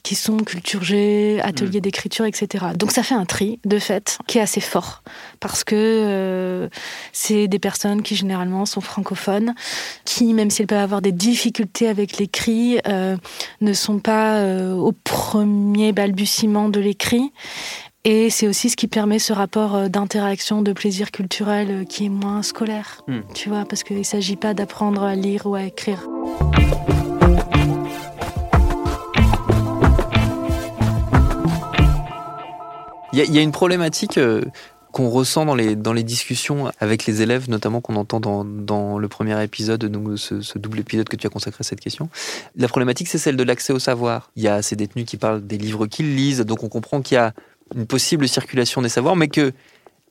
qui 0.03 0.15
sont 0.15 0.37
culture 0.37 0.83
G, 0.83 1.39
atelier 1.41 1.79
mmh. 1.79 1.81
d'écriture, 1.81 2.25
etc. 2.25 2.65
Donc 2.75 2.91
ça 2.91 3.03
fait 3.03 3.15
un 3.15 3.25
tri, 3.25 3.59
de 3.65 3.79
fait, 3.79 4.17
qui 4.27 4.37
est 4.37 4.41
assez 4.41 4.59
fort, 4.59 5.03
parce 5.39 5.63
que 5.63 5.75
euh, 5.75 6.69
c'est 7.13 7.47
des 7.47 7.59
personnes 7.59 8.01
qui 8.01 8.15
généralement 8.15 8.65
sont 8.65 8.81
francophones, 8.81 9.55
qui, 10.03 10.33
même 10.33 10.49
s'ils 10.49 10.67
peuvent 10.67 10.79
avoir 10.79 11.01
des 11.01 11.11
difficultés 11.11 11.87
avec 11.87 12.17
l'écrit, 12.17 12.79
ne 13.61 13.73
sont 13.73 13.99
pas 13.99 14.43
au 14.73 14.91
premier 14.91 15.93
balbutiement 15.93 16.69
de 16.69 16.79
l'écrit 16.79 17.22
et 18.05 18.29
c'est 18.29 18.47
aussi 18.47 18.69
ce 18.69 18.75
qui 18.75 18.87
permet 18.87 19.17
ce 19.17 19.31
rapport 19.31 19.75
euh, 19.75 19.87
d'interaction, 19.87 20.61
de 20.61 20.73
plaisir 20.73 21.11
culturel 21.11 21.67
euh, 21.71 21.83
qui 21.85 22.05
est 22.05 22.09
moins 22.09 22.43
scolaire, 22.43 23.01
hmm. 23.07 23.21
tu 23.33 23.47
vois, 23.47 23.63
parce 23.63 23.83
qu'il 23.83 23.97
ne 23.97 24.03
s'agit 24.03 24.35
pas 24.35 24.53
d'apprendre 24.53 25.03
à 25.03 25.15
lire 25.15 25.45
ou 25.45 25.55
à 25.55 25.63
écrire. 25.63 26.05
Il 33.13 33.19
y, 33.19 33.37
a 33.37 33.41
une 33.43 33.51
problématique 33.51 34.17
euh, 34.17 34.41
qu'on 34.93 35.09
ressent 35.09 35.43
dans 35.43 35.55
les, 35.55 35.75
dans 35.75 35.91
les 35.91 36.03
discussions 36.03 36.71
avec 36.79 37.07
les 37.07 37.23
élèves, 37.23 37.49
notamment 37.49 37.81
qu'on 37.81 37.95
entend 37.95 38.19
dans, 38.19 38.45
dans, 38.45 38.99
le 38.99 39.07
premier 39.07 39.43
épisode, 39.43 39.83
donc 39.85 40.17
ce, 40.19 40.57
double 40.59 40.79
épisode 40.79 41.09
que 41.09 41.15
tu 41.15 41.25
as 41.25 41.31
consacré 41.31 41.61
à 41.61 41.63
cette 41.63 41.81
question. 41.81 42.09
La 42.55 42.67
problématique, 42.67 43.07
c'est 43.07 43.17
celle 43.17 43.35
de 43.35 43.43
l'accès 43.43 43.73
au 43.73 43.79
savoir. 43.79 44.29
Il 44.35 44.43
y 44.43 44.47
a 44.47 44.61
ces 44.61 44.75
détenus 44.75 45.05
qui 45.07 45.17
parlent 45.17 45.45
des 45.45 45.57
livres 45.57 45.87
qu'ils 45.87 46.15
lisent, 46.15 46.41
donc 46.41 46.63
on 46.63 46.69
comprend 46.69 47.01
qu'il 47.01 47.15
y 47.15 47.17
a 47.17 47.33
une 47.75 47.87
possible 47.87 48.27
circulation 48.27 48.83
des 48.83 48.89
savoirs, 48.89 49.15
mais 49.15 49.29
que 49.29 49.51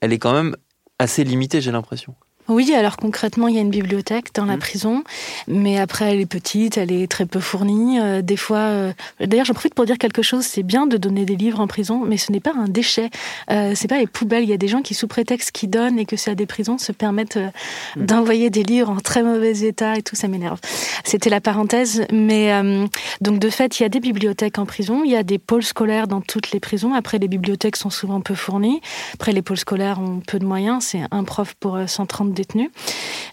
elle 0.01 0.13
est 0.13 0.19
quand 0.19 0.33
même 0.33 0.57
assez 0.99 1.23
limité, 1.23 1.61
j'ai 1.61 1.71
l'impression. 1.71 2.17
Oui, 2.53 2.75
alors 2.75 2.99
concrètement, 2.99 3.49
il 3.49 3.55
y 3.55 3.59
a 3.59 3.63
une 3.63 3.71
bibliothèque 3.71 4.35
dans 4.35 4.45
la 4.45 4.57
Mmh. 4.57 4.61
prison, 4.61 5.05
mais 5.49 5.79
après, 5.79 6.13
elle 6.13 6.21
est 6.21 6.27
petite, 6.27 6.77
elle 6.77 6.93
est 6.93 7.11
très 7.11 7.25
peu 7.25 7.41
fournie. 7.41 7.99
Euh, 7.99 8.21
des 8.21 8.37
fois, 8.37 8.59
euh, 8.59 8.93
d'ailleurs, 9.21 9.47
j'en 9.47 9.55
profite 9.55 9.75
pour 9.75 9.87
dire 9.87 9.97
quelque 9.97 10.21
chose. 10.21 10.45
C'est 10.45 10.63
bien 10.63 10.87
de 10.87 10.99
donner 10.99 11.25
des 11.25 11.35
livres 11.37 11.61
en 11.61 11.67
prison, 11.67 12.03
mais 12.07 12.19
ce 12.19 12.31
n'est 12.31 12.41
pas 12.41 12.53
un 12.55 12.69
déchet. 12.69 13.09
Euh, 13.51 13.73
c'est 13.75 13.89
pas 13.89 13.99
les 13.99 14.07
poubelles. 14.07 14.45
Il 14.45 14.51
y 14.51 14.53
a 14.53 14.59
des 14.59 14.69
gens 14.69 14.83
qui, 14.83 14.93
sous 14.95 15.09
prétexte 15.09 15.51
qu'ils 15.53 15.71
donnent 15.71 15.99
et 15.99 16.05
que 16.05 16.17
c'est 16.17 16.31
à 16.31 16.35
des 16.35 16.47
prisons, 16.47 16.77
se 16.77 16.93
permettent 16.93 17.39
euh, 17.39 17.49
Mmh. 17.97 18.07
d'envoyer 18.07 18.51
des 18.51 18.63
livres 18.63 18.91
en 18.91 18.97
très 18.97 19.23
mauvais 19.23 19.61
état 19.61 19.97
et 19.97 20.03
tout. 20.03 20.17
Ça 20.17 20.29
m'énerve. 20.29 20.61
C'était 21.05 21.31
la 21.31 21.41
parenthèse. 21.41 22.07
Mais 22.13 22.53
euh, 22.53 22.87
donc, 23.21 23.39
de 23.39 23.51
fait, 23.51 23.79
il 23.81 23.83
y 23.83 23.87
a 23.87 23.89
des 23.89 24.01
bibliothèques 24.01 24.59
en 24.59 24.67
prison. 24.67 25.03
Il 25.05 25.11
y 25.11 25.17
a 25.17 25.23
des 25.23 25.39
pôles 25.39 25.63
scolaires 25.63 26.07
dans 26.07 26.21
toutes 26.21 26.53
les 26.53 26.61
prisons. 26.61 26.95
Après, 26.95 27.19
les 27.19 27.29
bibliothèques 27.29 27.77
sont 27.77 27.91
souvent 27.91 28.21
peu 28.21 28.35
fournies. 28.35 28.81
Après, 29.15 29.33
les 29.33 29.43
pôles 29.43 29.57
scolaires 29.59 29.99
ont 30.01 30.21
peu 30.27 30.39
de 30.39 30.45
moyens. 30.47 30.85
C'est 30.85 31.03
un 31.11 31.25
prof 31.25 31.55
pour 31.59 31.77
euh, 31.77 31.87
130 31.87 32.33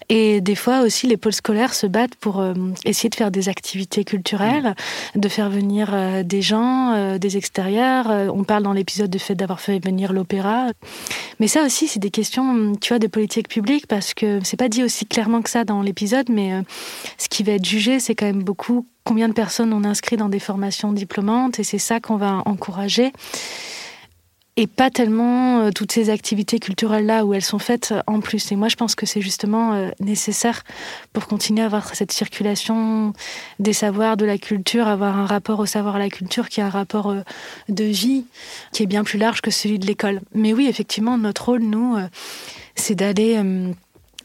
Et 0.08 0.40
des 0.40 0.56
fois 0.56 0.80
aussi, 0.80 1.06
les 1.06 1.16
pôles 1.16 1.32
scolaires 1.32 1.72
se 1.72 1.86
battent 1.86 2.16
pour 2.16 2.40
euh, 2.40 2.52
essayer 2.84 3.08
de 3.08 3.14
faire 3.14 3.30
des 3.30 3.48
activités 3.48 4.04
culturelles, 4.04 4.74
de 5.14 5.28
faire 5.28 5.48
venir 5.48 5.90
euh, 5.92 6.24
des 6.24 6.42
gens, 6.42 6.92
euh, 6.94 7.18
des 7.18 7.36
extérieurs. 7.36 8.08
On 8.34 8.42
parle 8.42 8.64
dans 8.64 8.72
l'épisode 8.72 9.08
du 9.08 9.20
fait 9.20 9.36
d'avoir 9.36 9.60
fait 9.60 9.78
venir 9.78 10.12
l'opéra. 10.12 10.66
Mais 11.38 11.46
ça 11.46 11.62
aussi, 11.64 11.86
c'est 11.86 12.00
des 12.00 12.10
questions, 12.10 12.72
tu 12.80 12.88
vois, 12.88 12.98
de 12.98 13.06
politique 13.06 13.48
publique, 13.48 13.86
parce 13.86 14.12
que 14.12 14.40
c'est 14.42 14.56
pas 14.56 14.68
dit 14.68 14.82
aussi 14.82 15.06
clairement 15.06 15.42
que 15.42 15.50
ça 15.50 15.64
dans 15.64 15.80
l'épisode, 15.80 16.28
mais 16.28 16.62
ce 17.16 17.28
qui 17.28 17.44
va 17.44 17.52
être 17.52 17.64
jugé, 17.64 18.00
c'est 18.00 18.14
quand 18.14 18.26
même 18.26 18.42
beaucoup 18.42 18.86
combien 19.04 19.28
de 19.28 19.32
personnes 19.32 19.72
on 19.72 19.84
inscrit 19.84 20.16
dans 20.16 20.28
des 20.28 20.40
formations 20.40 20.92
diplômantes, 20.92 21.58
et 21.58 21.64
c'est 21.64 21.78
ça 21.78 22.00
qu'on 22.00 22.16
va 22.16 22.42
encourager 22.46 23.12
et 24.56 24.66
pas 24.66 24.90
tellement 24.90 25.60
euh, 25.60 25.70
toutes 25.70 25.92
ces 25.92 26.10
activités 26.10 26.58
culturelles 26.58 27.06
là 27.06 27.24
où 27.24 27.34
elles 27.34 27.44
sont 27.44 27.58
faites 27.58 27.92
euh, 27.92 28.02
en 28.06 28.20
plus. 28.20 28.50
Et 28.52 28.56
moi, 28.56 28.68
je 28.68 28.76
pense 28.76 28.94
que 28.94 29.06
c'est 29.06 29.20
justement 29.20 29.72
euh, 29.74 29.88
nécessaire 30.00 30.64
pour 31.12 31.26
continuer 31.26 31.62
à 31.62 31.66
avoir 31.66 31.94
cette 31.94 32.12
circulation 32.12 33.12
des 33.58 33.72
savoirs, 33.72 34.16
de 34.16 34.24
la 34.24 34.38
culture, 34.38 34.88
avoir 34.88 35.16
un 35.16 35.26
rapport 35.26 35.60
au 35.60 35.66
savoir 35.66 35.96
à 35.96 35.98
la 35.98 36.10
culture 36.10 36.48
qui 36.48 36.60
est 36.60 36.64
un 36.64 36.70
rapport 36.70 37.14
de 37.68 37.84
vie 37.84 38.24
qui 38.72 38.82
est 38.82 38.86
bien 38.86 39.04
plus 39.04 39.18
large 39.18 39.40
que 39.40 39.50
celui 39.50 39.78
de 39.78 39.86
l'école. 39.86 40.20
Mais 40.34 40.52
oui, 40.52 40.66
effectivement, 40.68 41.16
notre 41.16 41.46
rôle, 41.46 41.62
nous, 41.62 41.96
c'est 42.74 42.94
d'aller 42.94 43.40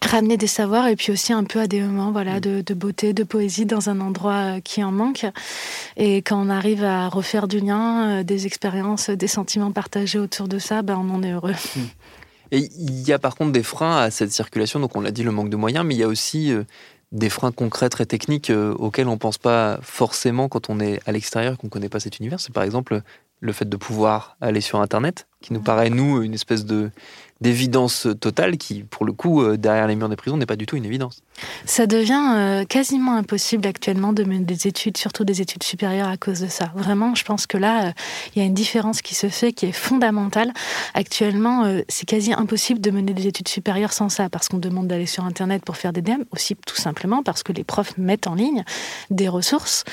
ramener 0.02 0.38
des 0.38 0.48
savoirs 0.48 0.88
et 0.88 0.96
puis 0.96 1.12
aussi 1.12 1.34
un 1.34 1.44
peu 1.44 1.60
à 1.60 1.68
des 1.68 1.82
moments 1.82 2.12
voilà, 2.12 2.40
de, 2.40 2.62
de 2.62 2.74
beauté, 2.74 3.14
de 3.14 3.24
poésie 3.24 3.66
dans 3.66 3.90
un 3.90 4.00
endroit 4.00 4.58
euh, 4.58 4.60
qui 4.60 4.84
en 4.84 4.92
manque. 4.92 5.26
Et 5.98 6.18
quand 6.18 6.40
on 6.40 6.50
arrive 6.50 6.84
à 6.84 7.08
refaire 7.10 7.48
du 7.48 7.60
lien, 7.60 8.20
euh, 8.20 8.24
des 8.24 8.46
expériences, 8.46 9.10
des 9.10 9.28
sentiments 9.28 9.72
partagés 9.72 10.20
autour 10.20 10.48
de 10.48 10.60
ça, 10.60 10.82
ben 10.82 10.98
on 10.98 11.14
en 11.14 11.24
est 11.24 11.32
heureux. 11.32 11.56
Et 12.52 12.70
il 12.78 13.02
y 13.08 13.12
a 13.12 13.20
par 13.20 13.36
contre 13.36 13.52
des 13.52 13.64
freins 13.64 13.98
à 13.98 14.12
cette 14.12 14.32
circulation, 14.32 14.80
donc 14.80 14.96
on 14.96 15.02
l'a 15.02 15.12
dit, 15.12 15.24
le 15.24 15.32
manque 15.32 15.50
de 15.50 15.56
moyens, 15.56 15.86
mais 15.86 15.96
il 15.96 15.98
y 15.98 16.04
a 16.04 16.08
aussi 16.08 16.52
euh, 16.52 16.64
des 17.12 17.30
freins 17.30 17.52
concrets, 17.52 17.90
très 17.90 18.06
techniques, 18.06 18.52
auxquels 18.52 19.08
on 19.08 19.14
ne 19.14 19.18
pense 19.18 19.38
pas 19.38 19.80
forcément 19.82 20.48
quand 20.48 20.70
on 20.70 20.80
est 20.80 21.00
à 21.08 21.12
l'extérieur, 21.12 21.58
qu'on 21.58 21.68
ne 21.68 21.72
connaît 21.72 21.90
pas 21.90 22.00
cet 22.00 22.20
univers. 22.20 22.40
C'est 22.40 22.54
par 22.54 22.64
exemple 22.64 23.02
le 23.40 23.54
fait 23.54 23.68
de 23.70 23.78
pouvoir 23.78 24.38
aller 24.42 24.62
sur 24.62 24.80
Internet, 24.82 25.28
qui 25.42 25.54
nous 25.54 25.62
paraît, 25.62 25.90
nous, 25.90 26.22
une 26.22 26.34
espèce 26.34 26.66
de 26.66 26.92
d'évidence 27.42 28.08
totale 28.22 28.58
qui, 28.58 28.84
pour 28.84 29.06
le 29.06 29.12
coup, 29.12 29.42
euh, 29.42 29.58
derrière 29.58 29.88
les 29.88 29.96
murs 29.96 30.08
des 30.08 30.16
prisons, 30.16 30.38
n'est 30.38 30.46
pas 30.46 30.56
du 30.56 30.66
tout 30.66 30.78
une 30.78 30.86
évidence. 30.86 31.22
Ça 31.66 31.86
devient 31.86 32.34
euh, 32.34 32.64
quasiment 32.64 33.16
impossible 33.16 33.68
actuellement 33.68 34.14
de 34.14 34.24
mener 34.24 34.46
des 34.46 34.68
études, 34.68 34.96
surtout 34.96 35.26
des 35.26 35.42
études 35.42 35.64
supérieures 35.64 36.08
à 36.08 36.16
cause 36.16 36.40
de 36.40 36.48
ça. 36.48 36.72
Vraiment, 36.76 37.14
je 37.14 37.26
pense 37.26 37.46
que 37.46 37.58
là, 37.58 37.88
euh, 37.88 37.92
il 38.36 38.40
y 38.40 38.42
a 38.42 38.46
une 38.46 38.54
différence 38.54 39.02
qui 39.02 39.16
se 39.16 39.28
fait 39.28 39.52
qui 39.52 39.66
est 39.66 39.74
fondamentale. 39.74 40.54
Actuellement, 40.94 41.66
c'est 41.90 42.06
quasi 42.06 42.32
impossible 42.32 42.80
de 42.80 42.90
mener 42.90 43.14
des 43.14 43.28
études 43.28 43.50
supérieures 43.50 43.92
sans 43.92 44.08
ça, 44.08 44.30
parce 44.30 44.48
qu'on 44.48 44.58
demande 44.58 44.88
d'aller 44.88 45.06
sur 45.06 45.26
Internet 45.26 45.64
pour 45.66 45.76
faire 45.76 45.92
des 45.92 46.02
DM, 46.02 46.24
aussi 46.32 46.56
tout 46.66 46.76
simplement 46.76 47.22
parce 47.22 47.44
que 47.44 47.52
les 47.52 47.64
profs 47.64 47.98
mettent 47.98 48.28
en 48.28 48.36
ligne 48.36 48.64
des 49.10 49.28
ressources. 49.28 49.84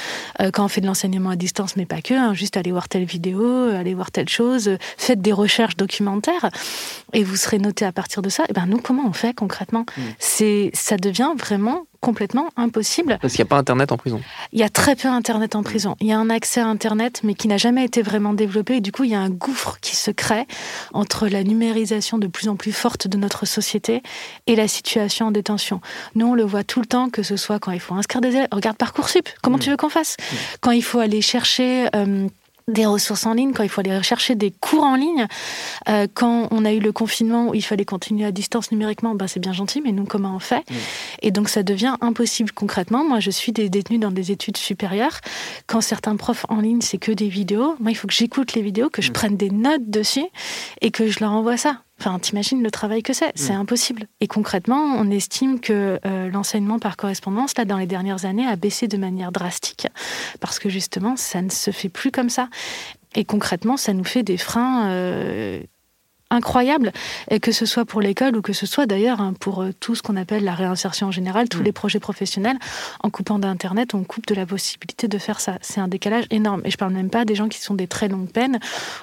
Quand 0.52 0.64
on 0.64 0.68
fait 0.68 0.80
de 0.80 0.86
l'enseignement 0.86 1.30
à 1.30 1.36
distance, 1.36 1.76
mais 1.76 1.86
pas 1.86 2.02
que, 2.02 2.14
hein, 2.14 2.34
juste 2.34 2.56
aller 2.56 2.70
voir 2.70 2.88
telle 2.88 3.04
vidéo, 3.04 3.68
aller 3.68 3.94
voir 3.94 4.10
telle 4.10 4.28
chose, 4.28 4.76
faites 4.96 5.20
des 5.20 5.32
recherches 5.32 5.76
documentaires, 5.76 6.50
et 7.12 7.24
vous 7.24 7.36
serez 7.42 7.58
noté 7.58 7.84
à 7.84 7.92
partir 7.92 8.22
de 8.22 8.28
ça. 8.28 8.44
Et 8.48 8.52
ben 8.52 8.66
nous, 8.66 8.78
comment 8.78 9.06
on 9.06 9.12
fait 9.12 9.34
concrètement 9.34 9.84
C'est, 10.18 10.70
ça 10.74 10.96
devient 10.96 11.32
vraiment 11.36 11.84
complètement 12.00 12.50
impossible. 12.56 13.18
Parce 13.20 13.34
qu'il 13.34 13.44
n'y 13.44 13.48
a 13.48 13.50
pas 13.50 13.58
Internet 13.58 13.92
en 13.92 13.96
prison. 13.96 14.20
Il 14.52 14.58
y 14.58 14.64
a 14.64 14.68
très 14.68 14.96
peu 14.96 15.08
Internet 15.08 15.54
en 15.54 15.62
prison. 15.62 15.94
Il 16.00 16.08
y 16.08 16.12
a 16.12 16.18
un 16.18 16.30
accès 16.30 16.60
à 16.60 16.66
Internet, 16.66 17.20
mais 17.22 17.34
qui 17.34 17.46
n'a 17.46 17.58
jamais 17.58 17.84
été 17.84 18.02
vraiment 18.02 18.32
développé. 18.34 18.76
Et 18.76 18.80
du 18.80 18.90
coup, 18.90 19.04
il 19.04 19.10
y 19.10 19.14
a 19.14 19.20
un 19.20 19.30
gouffre 19.30 19.78
qui 19.80 19.94
se 19.94 20.10
crée 20.10 20.46
entre 20.92 21.28
la 21.28 21.44
numérisation 21.44 22.18
de 22.18 22.26
plus 22.26 22.48
en 22.48 22.56
plus 22.56 22.72
forte 22.72 23.06
de 23.06 23.16
notre 23.16 23.46
société 23.46 24.02
et 24.48 24.56
la 24.56 24.66
situation 24.66 25.26
en 25.26 25.30
détention. 25.30 25.80
Nous, 26.16 26.26
on 26.26 26.34
le 26.34 26.42
voit 26.44 26.64
tout 26.64 26.80
le 26.80 26.86
temps, 26.86 27.08
que 27.08 27.22
ce 27.22 27.36
soit 27.36 27.60
quand 27.60 27.70
il 27.70 27.80
faut 27.80 27.94
inscrire 27.94 28.20
des 28.20 28.30
élèves. 28.30 28.48
Regarde 28.50 28.76
Parcoursup, 28.76 29.28
comment 29.40 29.58
tu 29.58 29.70
veux 29.70 29.76
qu'on 29.76 29.88
fasse 29.88 30.16
Quand 30.60 30.72
il 30.72 30.82
faut 30.82 30.98
aller 30.98 31.22
chercher... 31.22 31.86
euh, 31.94 32.26
des 32.72 32.86
ressources 32.86 33.26
en 33.26 33.34
ligne, 33.34 33.52
quand 33.52 33.62
il 33.62 33.68
faut 33.68 33.80
aller 33.80 33.96
rechercher 33.96 34.34
des 34.34 34.50
cours 34.50 34.84
en 34.84 34.96
ligne, 34.96 35.26
euh, 35.88 36.06
quand 36.12 36.48
on 36.50 36.64
a 36.64 36.72
eu 36.72 36.80
le 36.80 36.92
confinement 36.92 37.48
où 37.48 37.54
il 37.54 37.62
fallait 37.62 37.84
continuer 37.84 38.24
à 38.24 38.32
distance 38.32 38.72
numériquement, 38.72 39.14
ben 39.14 39.26
c'est 39.26 39.40
bien 39.40 39.52
gentil, 39.52 39.80
mais 39.80 39.92
nous, 39.92 40.04
comment 40.04 40.34
on 40.34 40.38
fait? 40.38 40.64
Et 41.20 41.30
donc, 41.30 41.48
ça 41.48 41.62
devient 41.62 41.94
impossible 42.00 42.52
concrètement. 42.52 43.04
Moi, 43.04 43.20
je 43.20 43.30
suis 43.30 43.52
des 43.52 43.68
détenus 43.68 44.00
dans 44.00 44.10
des 44.10 44.30
études 44.30 44.56
supérieures. 44.56 45.20
Quand 45.66 45.80
certains 45.80 46.16
profs 46.16 46.46
en 46.48 46.60
ligne, 46.60 46.80
c'est 46.80 46.98
que 46.98 47.12
des 47.12 47.28
vidéos, 47.28 47.76
moi, 47.80 47.90
il 47.90 47.94
faut 47.94 48.08
que 48.08 48.14
j'écoute 48.14 48.54
les 48.54 48.62
vidéos, 48.62 48.90
que 48.90 49.02
je 49.02 49.12
prenne 49.12 49.36
des 49.36 49.50
notes 49.50 49.88
dessus 49.88 50.26
et 50.80 50.90
que 50.90 51.08
je 51.08 51.20
leur 51.20 51.32
envoie 51.32 51.56
ça. 51.56 51.82
Enfin, 52.04 52.18
t'imagines 52.18 52.64
le 52.64 52.70
travail 52.72 53.04
que 53.04 53.12
c'est 53.12 53.30
C'est 53.36 53.52
impossible. 53.52 54.08
Et 54.20 54.26
concrètement, 54.26 54.96
on 54.98 55.08
estime 55.08 55.60
que 55.60 56.00
euh, 56.04 56.28
l'enseignement 56.30 56.80
par 56.80 56.96
correspondance, 56.96 57.56
là, 57.56 57.64
dans 57.64 57.78
les 57.78 57.86
dernières 57.86 58.24
années, 58.24 58.44
a 58.44 58.56
baissé 58.56 58.88
de 58.88 58.96
manière 58.96 59.30
drastique 59.30 59.86
parce 60.40 60.58
que 60.58 60.68
justement, 60.68 61.14
ça 61.16 61.42
ne 61.42 61.48
se 61.48 61.70
fait 61.70 61.88
plus 61.88 62.10
comme 62.10 62.28
ça. 62.28 62.48
Et 63.14 63.24
concrètement, 63.24 63.76
ça 63.76 63.92
nous 63.92 64.02
fait 64.02 64.24
des 64.24 64.36
freins 64.36 64.90
euh, 64.90 65.60
incroyables, 66.32 66.92
et 67.30 67.38
que 67.40 67.52
ce 67.52 67.66
soit 67.66 67.84
pour 67.84 68.00
l'école 68.00 68.36
ou 68.36 68.42
que 68.42 68.52
ce 68.52 68.66
soit 68.66 68.86
d'ailleurs 68.86 69.20
hein, 69.20 69.34
pour 69.38 69.62
euh, 69.62 69.70
tout 69.78 69.94
ce 69.94 70.02
qu'on 70.02 70.16
appelle 70.16 70.44
la 70.44 70.54
réinsertion 70.54 71.08
en 71.08 71.10
général, 71.10 71.48
tous 71.48 71.62
les 71.62 71.72
projets 71.72 72.00
professionnels. 72.00 72.58
En 73.00 73.10
coupant 73.10 73.38
d'Internet, 73.38 73.94
on 73.94 74.02
coupe 74.02 74.26
de 74.26 74.34
la 74.34 74.46
possibilité 74.46 75.08
de 75.08 75.18
faire 75.18 75.40
ça. 75.40 75.58
C'est 75.60 75.80
un 75.80 75.88
décalage 75.88 76.24
énorme. 76.30 76.62
Et 76.64 76.70
je 76.70 76.78
parle 76.78 76.92
même 76.92 77.10
pas 77.10 77.24
des 77.24 77.34
gens 77.34 77.48
qui 77.48 77.60
sont 77.60 77.74
des 77.74 77.86
très 77.86 78.08
longues 78.08 78.30
peines 78.30 78.58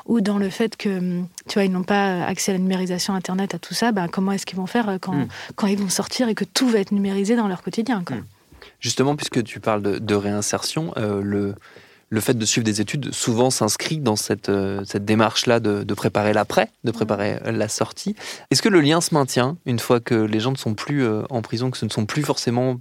ou 0.05 0.21
dans 0.21 0.39
le 0.39 0.49
fait 0.49 0.75
que, 0.75 0.89
hum, 0.89 1.27
tu 1.47 1.53
vois, 1.53 1.65
ils 1.65 1.71
n'ont 1.71 1.83
pas 1.83 2.23
accès 2.25 2.51
à 2.51 2.55
la 2.55 2.59
numérisation 2.59 3.13
Internet, 3.13 3.53
à 3.53 3.59
tout 3.59 3.73
ça. 3.73 3.91
Ben, 3.91 4.07
comment 4.07 4.31
est-ce 4.31 4.45
qu'ils 4.45 4.57
vont 4.57 4.67
faire 4.67 4.89
euh, 4.89 4.97
quand, 4.99 5.19
Mm. 5.19 5.27
quand 5.55 5.67
ils 5.67 5.77
vont 5.77 5.89
sortir 5.89 6.29
et 6.29 6.35
que 6.35 6.45
tout 6.45 6.67
va 6.67 6.79
être 6.79 6.91
numérisé 6.91 7.35
dans 7.35 7.47
leur 7.47 7.61
quotidien 7.61 8.03
quoi. 8.05 8.17
Mm. 8.17 8.25
Justement, 8.79 9.15
puisque 9.15 9.43
tu 9.43 9.59
parles 9.59 9.81
de, 9.81 9.99
de 9.99 10.15
réinsertion, 10.15 10.93
euh, 10.97 11.21
le, 11.21 11.55
le 12.09 12.21
fait 12.21 12.37
de 12.37 12.45
suivre 12.45 12.65
des 12.65 12.81
études 12.81 13.13
souvent 13.13 13.49
s'inscrit 13.49 13.97
dans 13.97 14.15
cette, 14.15 14.49
euh, 14.49 14.83
cette 14.85 15.05
démarche-là 15.05 15.59
de, 15.59 15.83
de 15.83 15.93
préparer 15.93 16.33
l'après, 16.33 16.69
de 16.83 16.91
préparer 16.91 17.39
euh, 17.45 17.51
la 17.51 17.67
sortie. 17.67 18.15
Est-ce 18.51 18.61
que 18.61 18.69
le 18.69 18.81
lien 18.81 19.01
se 19.01 19.13
maintient 19.13 19.57
une 19.65 19.79
fois 19.79 19.99
que 19.99 20.15
les 20.15 20.39
gens 20.39 20.51
ne 20.51 20.57
sont 20.57 20.73
plus 20.73 21.03
euh, 21.03 21.23
en 21.29 21.41
prison, 21.41 21.69
que 21.71 21.77
ce 21.77 21.85
ne 21.85 21.91
sont 21.91 22.05
plus 22.05 22.23
forcément 22.23 22.79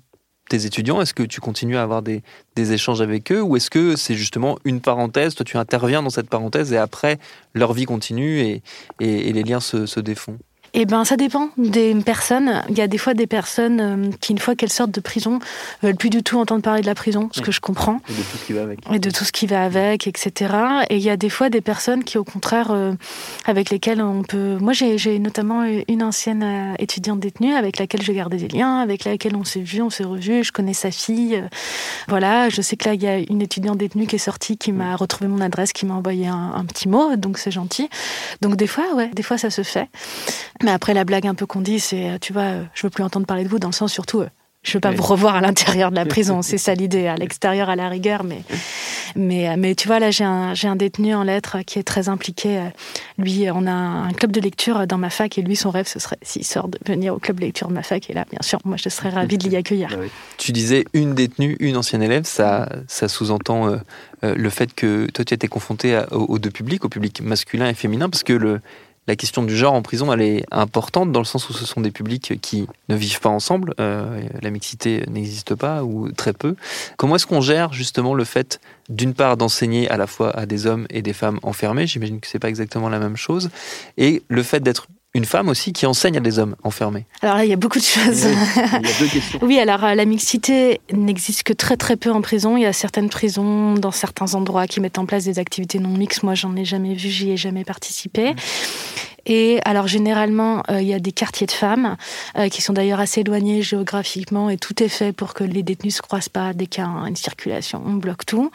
tes 0.49 0.65
étudiants? 0.65 1.01
Est-ce 1.01 1.15
que 1.15 1.23
tu 1.23 1.41
continues 1.41 1.77
à 1.77 1.83
avoir 1.83 2.03
des, 2.03 2.23
des 2.57 2.73
échanges 2.73 3.03
avec 3.03 3.31
eux? 3.31 3.43
Ou 3.43 3.57
est-ce 3.57 3.71
que 3.71 3.97
c'est 3.97 4.15
justement 4.15 4.59
une 4.65 4.81
parenthèse, 4.81 5.35
toi 5.35 5.45
tu 5.45 5.59
interviens 5.59 6.03
dans 6.03 6.11
cette 6.11 6.31
parenthèse 6.31 6.73
et 6.73 6.79
après 6.79 7.19
leur 7.55 7.75
vie 7.75 7.85
continue 7.85 8.41
et, 8.41 8.63
et, 9.01 9.33
les 9.33 9.43
liens 9.43 9.61
se, 9.61 9.85
se 9.85 10.01
défont? 10.01 10.39
Eh 10.81 10.87
ben, 10.87 11.05
ça 11.05 11.17
dépend 11.17 11.49
des 11.57 11.93
personnes. 12.07 12.63
Il 12.69 12.79
y 12.79 12.81
a 12.81 12.87
des 12.87 12.99
fois 12.99 13.13
des 13.13 13.27
personnes 13.27 13.81
euh, 13.81 14.11
qui, 14.21 14.31
une 14.31 14.39
fois 14.39 14.55
qu'elles 14.55 14.71
sortent 14.71 14.93
de 14.93 15.01
prison, 15.01 15.41
veulent 15.83 15.97
plus 15.97 16.09
du 16.09 16.23
tout 16.23 16.39
entendre 16.39 16.63
parler 16.63 16.83
de 16.83 16.87
la 16.87 16.95
prison, 16.95 17.29
ce 17.33 17.41
Oui. 17.41 17.47
que 17.47 17.51
je 17.51 17.61
comprends, 17.61 18.01
et 18.09 18.13
de 18.15 18.21
tout 18.23 18.37
ce 18.37 18.45
qui 18.47 18.53
va 18.53 18.63
avec 18.63 18.79
et 18.95 18.99
de 19.01 19.11
tout 19.11 19.25
ce 19.25 19.33
qui 19.33 19.47
va 19.49 19.65
avec, 19.65 20.07
etc. 20.07 20.55
Et 20.89 20.97
il 20.99 21.03
y 21.03 21.11
a 21.11 21.17
des 21.17 21.31
fois 21.31 21.51
des 21.51 21.61
personnes 21.63 22.05
qui, 22.05 22.17
au 22.17 22.23
contraire, 22.23 22.69
euh, 22.71 22.93
avec 23.45 23.71
lesquelles 23.71 24.01
on 24.01 24.23
peut. 24.23 24.57
Moi, 24.61 24.73
j'ai 24.73 25.19
notamment 25.19 25.65
une 25.89 26.01
ancienne 26.05 26.45
euh, 26.45 26.75
étudiante 26.79 27.19
détenue 27.19 27.55
avec 27.55 27.81
laquelle 27.81 28.03
je 28.03 28.13
gardais 28.13 28.37
des 28.37 28.47
liens, 28.47 28.79
avec 28.79 29.05
laquelle 29.05 29.35
on 29.35 29.43
s'est 29.43 29.59
vu, 29.59 29.83
on 29.83 29.91
s'est 29.91 30.05
revu. 30.05 30.45
Je 30.45 30.53
connais 30.53 30.75
sa 30.75 30.93
fille. 30.93 31.35
euh, 31.43 31.49
voilà, 32.07 32.51
je 32.51 32.63
sais 32.63 32.77
que 32.77 32.89
là, 32.89 32.95
il 32.95 33.03
y 33.03 33.09
a 33.09 33.19
une 33.19 33.43
étudiante 33.43 33.79
détenue 33.79 34.07
qui 34.07 34.15
est 34.15 34.19
sortie, 34.21 34.57
qui 34.57 34.71
m'a 34.71 34.95
retrouvé 34.95 35.27
mon 35.27 35.41
adresse, 35.41 35.73
qui 35.73 35.87
m'a 35.87 35.95
envoyé 35.95 36.29
un, 36.29 36.53
un 36.55 36.65
petit 36.67 36.89
mot, 36.89 37.17
donc 37.17 37.37
c'est 37.39 37.51
gentil. 37.51 37.89
Donc 38.43 38.55
des 38.55 38.69
fois, 38.69 38.85
ouais, 38.95 39.11
des 39.13 39.25
fois 39.25 39.39
ça 39.39 39.51
se 39.51 39.63
fait. 39.63 39.89
Mais 40.63 40.68
après, 40.71 40.95
la 40.95 41.05
blague 41.05 41.27
un 41.27 41.35
peu 41.35 41.47
qu'on 41.47 41.61
dit, 41.61 41.81
c'est, 41.81 42.11
euh, 42.11 42.19
tu 42.21 42.33
vois, 42.33 42.43
euh, 42.43 42.65
je 42.75 42.87
veux 42.87 42.91
plus 42.91 43.03
entendre 43.05 43.27
parler 43.27 43.45
de 43.45 43.49
vous, 43.49 43.59
dans 43.59 43.69
le 43.69 43.73
sens 43.75 43.93
surtout, 43.93 44.21
euh, 44.21 44.29
je 44.63 44.73
veux 44.75 44.81
pas 44.81 44.91
Oui. 44.91 44.97
vous 44.97 45.03
revoir 45.05 45.37
à 45.37 45.41
l'intérieur 45.41 45.91
de 45.91 45.97
la 45.97 46.05
prison, 46.15 46.43
c'est 46.43 46.59
ça 46.59 46.75
l'idée, 46.75 47.07
à 47.07 47.17
l'extérieur 47.17 47.69
à 47.71 47.77
la 47.77 47.89
rigueur, 47.89 48.25
mais, 48.25 48.43
mais, 49.17 49.57
mais 49.57 49.75
tu 49.75 49.87
vois, 49.89 49.99
là, 50.01 50.11
j'ai 50.11 50.25
un, 50.25 50.53
j'ai 50.55 50.69
un 50.69 50.77
détenu 50.77 51.15
en 51.15 51.23
lettres 51.23 51.59
qui 51.67 51.79
est 51.79 51.83
très 51.85 52.09
impliqué. 52.09 52.61
Lui, 53.19 53.47
on 53.53 53.67
a 53.67 53.73
un 53.73 54.13
club 54.13 54.33
de 54.33 54.41
lecture 54.41 54.87
dans 54.87 54.99
ma 54.99 55.11
fac, 55.11 55.39
et 55.39 55.43
lui, 55.43 55.57
son 55.57 55.71
rêve, 55.71 55.87
ce 55.87 55.99
serait, 55.99 56.19
s'il 56.23 56.45
sort, 56.45 56.69
de 56.69 56.79
venir 56.87 57.15
au 57.15 57.19
club 57.19 57.37
de 57.41 57.45
lecture 57.47 57.69
de 57.69 57.73
ma 57.73 57.83
fac, 57.83 58.11
et 58.11 58.13
là, 58.15 58.25
bien 58.31 58.41
sûr, 58.43 58.59
moi, 58.65 58.77
je 58.77 58.89
serais 58.89 59.11
ravie 59.11 59.39
de 59.39 59.49
l'y 59.49 59.57
accueillir. 59.63 59.97
Tu 60.37 60.53
disais 60.53 60.85
une 60.93 61.15
détenue, 61.15 61.57
une 61.61 61.77
ancienne 61.77 62.03
élève, 62.03 62.25
ça, 62.25 62.69
ça 62.89 63.09
sous-entend 63.09 63.69
euh, 63.69 63.77
euh, 64.25 64.35
le 64.37 64.51
fait 64.51 64.75
que 64.75 65.07
toi 65.13 65.25
tu 65.25 65.33
étais 65.35 65.49
confronté 65.49 65.95
à- 65.95 66.13
aux, 66.13 66.25
aux 66.27 66.39
deux 66.39 66.51
publics, 66.51 66.85
au 66.85 66.89
public 66.89 67.21
masculin 67.23 67.69
et 67.69 67.75
féminin, 67.75 68.09
parce 68.11 68.25
que 68.25 68.33
le, 68.33 68.61
la 69.09 69.17
question 69.17 69.43
du 69.43 69.57
genre 69.57 69.73
en 69.73 69.81
prison, 69.81 70.13
elle 70.13 70.21
est 70.21 70.45
importante 70.51 71.11
dans 71.13 71.21
le 71.21 71.25
sens 71.25 71.49
où 71.49 71.55
ce 71.55 71.65
sont 71.65 71.81
des 71.81 71.91
publics 71.91 72.39
qui 72.43 72.69
ne 72.91 72.95
vivent 72.95 73.21
pas 73.21 73.31
ensemble. 73.31 73.75
Euh, 73.81 74.23
la 74.43 74.51
mixité 74.51 75.05
n'existe 75.09 75.55
pas 75.55 75.83
ou 75.83 76.13
très 76.13 76.35
peu. 76.35 76.57
Comment 76.99 77.17
est-ce 77.17 77.27
qu'on 77.27 77.41
gère 77.41 77.73
justement 77.73 78.13
le 78.13 78.25
fait, 78.25 78.61
d'une 78.91 79.15
part, 79.15 79.39
d'enseigner 79.39 79.89
à 79.89 79.97
la 79.97 80.07
fois 80.07 80.31
à 80.39 80.45
des 80.45 80.67
hommes 80.67 80.87
et 80.91 81.01
des 81.01 81.15
femmes 81.15 81.41
enfermés? 81.43 81.87
J'imagine 81.87 82.21
que 82.21 82.27
c'est 82.27 82.39
pas 82.39 82.51
exactement 82.51 82.91
la 82.91 82.99
même 82.99 83.17
chose. 83.17 83.49
Et 83.97 84.23
le 84.29 84.43
fait 84.43 84.61
d'être 84.61 84.89
une 85.19 85.25
femme 85.25 85.49
aussi 85.49 85.73
qui 85.73 85.85
enseigne 85.85 86.17
à 86.17 86.21
des 86.21 86.39
hommes 86.39 86.57
enfermés. 86.63 87.05
Alors 87.23 87.37
là, 87.37 87.45
il 87.45 87.51
y 87.51 87.53
a 87.53 87.57
beaucoup 87.57 87.79
de 87.79 87.85
choses. 87.85 88.25
il 88.25 88.87
y 88.87 88.91
a 88.91 88.99
deux 88.99 89.07
questions. 89.13 89.39
Oui, 89.43 89.59
alors 89.59 89.85
euh, 89.85 89.95
la 89.95 90.05
mixité 90.05 90.81
n'existe 90.93 91.43
que 91.43 91.53
très 91.53 91.77
très 91.77 91.97
peu 91.97 92.11
en 92.11 92.23
prison. 92.23 92.57
Il 92.57 92.63
y 92.63 92.67
a 92.67 92.73
certaines 92.73 93.11
prisons 93.11 93.75
dans 93.75 93.91
certains 93.91 94.35
endroits 94.35 94.67
qui 94.67 94.81
mettent 94.81 94.99
en 94.99 95.07
place 95.07 95.25
des 95.25 95.39
activités 95.39 95.79
non 95.79 95.91
mixtes. 95.91 96.23
Moi, 96.23 96.35
j'en 96.35 96.55
ai 96.57 96.65
jamais 96.65 96.95
vu, 96.95 97.09
j'y 97.09 97.31
ai 97.31 97.37
jamais 97.37 97.65
participé. 97.65 98.33
Mmh. 98.33 98.37
Et 99.29 99.61
alors 99.65 99.87
généralement, 99.87 100.63
euh, 100.71 100.81
il 100.81 100.89
y 100.89 100.95
a 100.95 100.99
des 100.99 101.13
quartiers 101.13 101.47
de 101.47 101.53
femmes 101.53 101.97
euh, 102.37 102.49
qui 102.49 102.63
sont 102.63 102.73
d'ailleurs 102.73 102.99
assez 102.99 103.21
éloignés 103.21 103.63
géographiquement 103.63 104.49
et 104.51 104.57
tout 104.57 104.83
est 104.83 104.89
fait 104.89 105.13
pour 105.13 105.35
que 105.35 105.45
les 105.45 105.63
détenus 105.63 105.97
se 105.97 106.03
croisent 106.03 106.31
pas 106.31 106.55
dès 106.55 106.67
qu'il 106.67 106.83
y 106.83 106.87
a 106.87 106.91
une 107.07 107.17
circulation. 107.17 107.83
On 107.85 107.95
bloque 107.95 108.25
tout. 108.25 108.51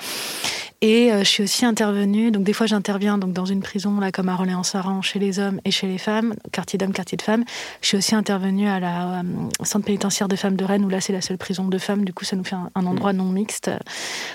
Et 0.84 1.14
euh, 1.14 1.20
je 1.20 1.30
suis 1.30 1.44
aussi 1.44 1.66
intervenue, 1.66 2.30
donc 2.30 2.44
des 2.44 2.52
fois 2.52 2.66
j'interviens 2.66 3.18
donc 3.18 3.32
dans 3.32 3.46
une 3.46 3.62
prison 3.62 4.02
là 4.02 4.12
comme 4.12 4.28
à 4.28 4.34
Orléans-Saran 4.34 5.02
chez 5.02 5.18
les 5.18 5.40
hommes 5.40 5.62
et 5.64 5.72
chez 5.72 5.88
les 5.88 5.98
femmes, 5.98 6.36
quartier 6.52 6.78
d'hommes, 6.78 6.92
quartier 6.92 7.16
de 7.16 7.22
femmes. 7.22 7.46
Je 7.80 7.88
suis 7.88 7.98
aussi 7.98 8.16
intervenue 8.16 8.68
à 8.68 8.82
la 8.82 9.20
euh, 9.20 9.24
centre 9.64 9.86
pénitentiaire 9.86 10.28
de 10.28 10.36
femmes 10.36 10.58
de 10.58 10.66
Rennes 10.66 10.84
où 10.84 10.90
là 10.90 11.00
c'est 11.00 11.14
la 11.14 11.22
seule 11.22 11.38
prison 11.38 11.70
de 11.70 11.78
femmes. 11.78 12.04
Du 12.04 12.12
coup 12.12 12.26
ça 12.26 12.36
nous 12.36 12.44
fait 12.44 12.58
un, 12.58 12.86
endroit 12.86 13.14
non 13.14 13.30
mixte 13.30 13.72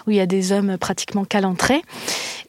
où 0.07 0.11
il 0.11 0.17
y 0.17 0.21
a 0.21 0.27
des 0.27 0.53
hommes 0.53 0.79
pratiquement 0.79 1.27
qu'à 1.27 1.43
l'entrée. 1.43 1.83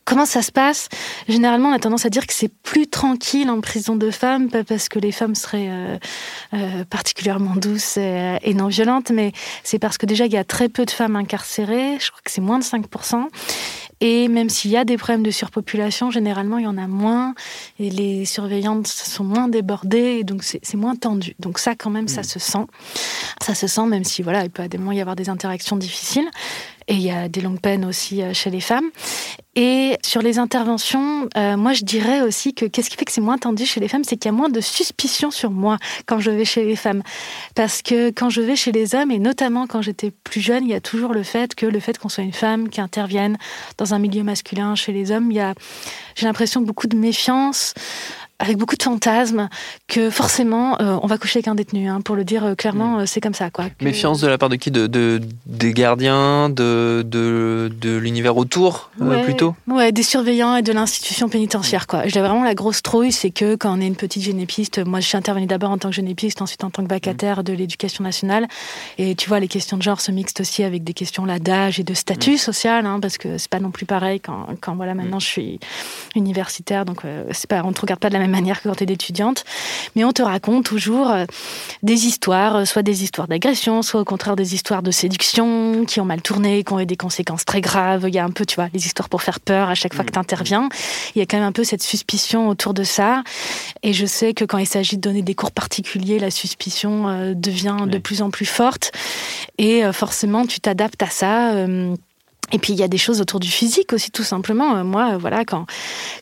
Comment 0.09 0.25
ça 0.25 0.41
se 0.41 0.51
passe? 0.51 0.89
Généralement 1.27 1.69
on 1.69 1.73
a 1.73 1.77
tendance 1.77 2.05
à 2.07 2.09
dire 2.09 2.25
que 2.25 2.33
c'est 2.33 2.51
plus 2.51 2.87
tranquille 2.87 3.47
en 3.49 3.61
prison 3.61 3.95
de 3.95 4.09
femmes, 4.09 4.49
pas 4.49 4.63
parce 4.63 4.89
que 4.89 4.97
les 4.97 5.11
femmes 5.11 5.35
seraient 5.35 5.99
particulièrement 6.89 7.55
douces 7.55 7.97
et, 7.97 8.39
et 8.41 8.55
non 8.55 8.67
violentes, 8.67 9.11
mais 9.11 9.33
c'est 9.63 9.77
parce 9.77 9.99
que 9.99 10.07
déjà 10.07 10.25
il 10.25 10.33
y 10.33 10.37
a 10.37 10.43
très 10.43 10.67
peu 10.67 10.85
de 10.85 10.91
femmes 10.91 11.15
incarcérées. 11.15 11.97
Je 11.99 12.09
crois 12.09 12.21
que 12.23 12.31
c'est 12.31 12.41
moins 12.41 12.57
de 12.57 12.63
5%. 12.63 13.27
Et 14.01 14.29
même 14.29 14.49
s'il 14.49 14.71
y 14.71 14.77
a 14.77 14.85
des 14.85 14.97
problèmes 14.97 15.23
de 15.23 15.31
surpopulation, 15.31 16.09
généralement, 16.09 16.57
il 16.57 16.63
y 16.63 16.67
en 16.67 16.77
a 16.77 16.87
moins. 16.87 17.35
Et 17.79 17.89
les 17.89 18.25
surveillantes 18.25 18.87
sont 18.87 19.25
moins 19.25 19.49
débordées. 19.49 20.19
Et 20.19 20.23
donc, 20.23 20.43
c'est 20.43 20.77
moins 20.77 20.95
tendu. 20.95 21.35
Donc, 21.39 21.59
ça, 21.59 21.75
quand 21.75 21.89
même, 21.89 22.07
ça 22.07 22.21
mm. 22.21 22.25
se 22.25 22.39
sent. 22.39 22.65
Ça 23.41 23.55
se 23.55 23.67
sent, 23.67 23.85
même 23.87 24.05
si, 24.05 24.21
voilà, 24.21 24.43
il 24.43 24.49
peut 24.49 24.63
à 24.63 24.67
des 24.69 24.77
moments 24.77 24.93
y 24.93 25.01
avoir 25.01 25.17
des 25.17 25.29
interactions 25.29 25.75
difficiles. 25.75 26.29
Et 26.89 26.95
il 26.95 27.01
y 27.01 27.11
a 27.11 27.29
des 27.29 27.41
longues 27.41 27.61
peines 27.61 27.85
aussi 27.85 28.23
euh, 28.23 28.33
chez 28.33 28.49
les 28.49 28.61
femmes. 28.61 28.89
Et 29.55 29.95
sur 30.03 30.23
les 30.23 30.39
interventions, 30.39 31.29
euh, 31.37 31.55
moi 31.55 31.73
je 31.73 31.83
dirais 31.83 32.21
aussi 32.21 32.55
que 32.55 32.65
qu'est-ce 32.65 32.89
qui 32.89 32.97
fait 32.97 33.05
que 33.05 33.11
c'est 33.11 33.21
moins 33.21 33.37
tendu 33.37 33.65
chez 33.65 33.79
les 33.79 33.87
femmes, 33.87 34.03
c'est 34.03 34.17
qu'il 34.17 34.31
y 34.31 34.33
a 34.33 34.37
moins 34.37 34.49
de 34.49 34.59
suspicion 34.59 35.29
sur 35.29 35.51
moi 35.51 35.77
quand 36.07 36.19
je 36.19 36.31
vais 36.31 36.45
chez 36.45 36.65
les 36.65 36.75
femmes. 36.75 37.03
Parce 37.53 37.83
que 37.83 38.09
quand 38.09 38.31
je 38.31 38.41
vais 38.41 38.55
chez 38.55 38.71
les 38.71 38.95
hommes, 38.95 39.11
et 39.11 39.19
notamment 39.19 39.67
quand 39.67 39.83
j'étais 39.83 40.11
plus 40.11 40.41
jeune, 40.41 40.63
il 40.63 40.71
y 40.71 40.73
a 40.73 40.81
toujours 40.81 41.13
le 41.13 41.21
fait 41.21 41.53
que 41.53 41.67
le 41.67 41.79
fait 41.79 41.99
qu'on 41.99 42.09
soit 42.09 42.23
une 42.23 42.33
femme 42.33 42.69
qui 42.69 42.81
intervienne 42.81 43.37
dans 43.77 43.93
un 43.93 43.99
milieu 43.99 44.23
masculin 44.23 44.73
chez 44.73 44.91
les 44.91 45.11
hommes, 45.11 45.29
il 45.29 45.37
y 45.37 45.41
a, 45.41 45.53
j'ai 46.15 46.25
l'impression, 46.25 46.61
beaucoup 46.61 46.87
de 46.87 46.97
méfiance 46.97 47.75
avec 48.39 48.57
beaucoup 48.57 48.75
de 48.77 48.83
fantasmes 48.83 49.49
que 49.87 50.09
forcément 50.09 50.79
euh, 50.79 50.97
on 51.03 51.07
va 51.07 51.17
coucher 51.17 51.39
avec 51.39 51.49
un 51.49 51.55
détenu. 51.55 51.89
Hein, 51.89 52.01
pour 52.01 52.15
le 52.15 52.23
dire 52.23 52.45
euh, 52.45 52.55
clairement, 52.55 52.97
mm. 52.97 52.99
euh, 52.99 53.05
c'est 53.05 53.21
comme 53.21 53.33
ça. 53.33 53.49
Quoi. 53.49 53.65
Méfiance 53.81 54.21
de 54.21 54.27
la 54.27 54.37
part 54.37 54.49
de 54.49 54.55
qui? 54.55 54.71
De, 54.71 54.87
de, 54.87 55.21
Des 55.45 55.73
gardiens, 55.73 56.49
de, 56.49 57.03
de, 57.05 57.71
de 57.79 57.97
l'univers 57.97 58.37
autour 58.37 58.91
plutôt? 59.23 59.55
Ouais, 59.67 59.91
des 59.91 60.03
surveillants 60.03 60.55
et 60.55 60.61
de 60.61 60.71
l'institution 60.71 61.27
pénitentiaire. 61.27 61.85
Quoi. 61.85 62.07
J'ai 62.07 62.21
vraiment 62.21 62.43
la 62.43 62.55
grosse 62.55 62.81
trouille, 62.81 63.11
c'est 63.11 63.29
que 63.29 63.55
quand 63.55 63.77
on 63.77 63.81
est 63.81 63.87
une 63.87 63.95
petite 63.95 64.23
génépiste, 64.23 64.85
moi 64.85 64.99
je 64.99 65.07
suis 65.07 65.17
intervenue 65.17 65.45
d'abord 65.45 65.71
en 65.71 65.77
tant 65.77 65.89
que 65.89 65.95
génépiste, 65.95 66.41
ensuite 66.41 66.63
en 66.63 66.69
tant 66.69 66.83
que 66.83 66.89
vacataire 66.89 67.43
de 67.43 67.53
l'éducation 67.53 68.03
nationale. 68.03 68.47
Et 68.97 69.15
tu 69.15 69.27
vois, 69.27 69.39
les 69.39 69.47
questions 69.47 69.77
de 69.77 69.83
genre 69.83 69.99
se 69.99 70.11
mixent 70.11 70.39
aussi 70.39 70.63
avec 70.63 70.83
des 70.83 70.93
questions 70.93 71.25
là 71.25 71.39
d'âge 71.39 71.79
et 71.79 71.83
de 71.83 71.93
statut 71.93 72.35
mm. 72.35 72.37
social, 72.37 72.85
hein, 72.85 72.99
parce 73.01 73.17
que 73.17 73.37
c'est 73.37 73.49
pas 73.49 73.59
non 73.59 73.71
plus 73.71 73.85
pareil 73.85 74.19
quand, 74.21 74.47
quand 74.61 74.75
voilà, 74.75 74.95
maintenant 74.95 75.17
mm. 75.17 75.21
je 75.21 75.27
suis 75.27 75.59
universitaire, 76.15 76.85
donc 76.85 77.01
c'est 77.31 77.49
pas, 77.49 77.63
on 77.63 77.71
ne 77.71 77.75
regarde 77.75 77.99
pas 77.99 78.09
de 78.09 78.13
la 78.13 78.19
même 78.19 78.28
manière 78.29 78.61
que 78.61 78.69
quand 78.69 78.75
tu 78.75 78.83
es 78.83 78.93
étudiante. 78.93 79.43
Mais 79.95 80.03
on 80.03 80.11
te 80.11 80.21
raconte 80.21 80.65
toujours 80.65 81.09
euh, 81.09 81.25
des 81.83 82.05
histoires, 82.05 82.57
euh, 82.57 82.65
soit 82.65 82.83
des 82.83 83.03
histoires 83.03 83.27
d'agression, 83.27 83.81
soit 83.81 84.01
au 84.01 84.05
contraire 84.05 84.35
des 84.35 84.53
histoires 84.53 84.83
de 84.83 84.91
séduction 84.91 85.85
qui 85.85 85.99
ont 85.99 86.05
mal 86.05 86.21
tourné, 86.21 86.63
qui 86.63 86.73
ont 86.73 86.79
eu 86.79 86.85
des 86.85 86.97
conséquences 86.97 87.45
très 87.45 87.61
graves. 87.61 88.05
Il 88.07 88.13
y 88.13 88.19
a 88.19 88.23
un 88.23 88.29
peu, 88.29 88.45
tu 88.45 88.55
vois, 88.55 88.67
les 88.73 88.85
histoires 88.85 89.09
pour 89.09 89.21
faire 89.21 89.39
peur 89.39 89.69
à 89.69 89.75
chaque 89.75 89.93
fois 89.93 90.03
que 90.03 90.11
mm. 90.11 90.13
tu 90.13 90.19
interviens. 90.19 90.69
Il 91.15 91.19
y 91.19 91.21
a 91.21 91.25
quand 91.25 91.37
même 91.37 91.47
un 91.47 91.51
peu 91.51 91.63
cette 91.63 91.83
suspicion 91.83 92.49
autour 92.49 92.73
de 92.73 92.83
ça. 92.83 93.23
Et 93.83 93.93
je 93.93 94.05
sais 94.05 94.33
que 94.33 94.45
quand 94.45 94.57
il 94.57 94.67
s'agit 94.67 94.97
de 94.97 95.01
donner 95.01 95.21
des 95.21 95.35
cours 95.35 95.51
particuliers, 95.51 96.19
la 96.19 96.31
suspicion 96.31 97.07
euh, 97.07 97.33
devient 97.35 97.77
de 97.87 97.97
plus 97.97 98.21
en 98.21 98.29
plus 98.29 98.45
forte. 98.45 98.91
Et 99.57 99.83
forcément, 99.91 100.45
tu 100.45 100.61
t'adaptes 100.61 101.03
à 101.03 101.09
ça. 101.09 101.53
Et 102.51 102.59
puis 102.59 102.73
il 102.73 102.79
y 102.79 102.83
a 102.83 102.87
des 102.87 102.97
choses 102.97 103.21
autour 103.21 103.39
du 103.39 103.49
physique 103.49 103.93
aussi, 103.93 104.11
tout 104.11 104.23
simplement. 104.23 104.77
Euh, 104.77 104.83
moi, 104.83 105.17
voilà, 105.17 105.45
quand, 105.45 105.65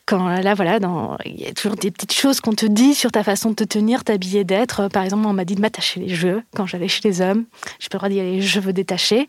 quand 0.06 0.28
là, 0.28 0.54
voilà, 0.54 0.78
il 1.24 1.40
y 1.40 1.46
a 1.46 1.52
toujours 1.52 1.76
des 1.76 1.90
petites 1.90 2.12
choses 2.12 2.40
qu'on 2.40 2.52
te 2.52 2.66
dit 2.66 2.94
sur 2.94 3.10
ta 3.10 3.22
façon 3.24 3.50
de 3.50 3.54
te 3.54 3.64
tenir, 3.64 4.04
t'habiller, 4.04 4.44
d'être. 4.44 4.88
Par 4.88 5.02
exemple, 5.02 5.26
on 5.26 5.32
m'a 5.32 5.44
dit 5.44 5.54
de 5.54 5.60
m'attacher 5.60 6.00
les 6.00 6.14
cheveux 6.14 6.42
quand 6.54 6.66
j'allais 6.66 6.88
chez 6.88 7.00
les 7.04 7.20
hommes. 7.20 7.44
Pas 7.88 7.96
le 7.96 7.98
droit 7.98 8.08
d'y 8.10 8.20
aller 8.20 8.36
les 8.36 8.46
cheveux 8.46 8.74
détachés. 8.74 9.26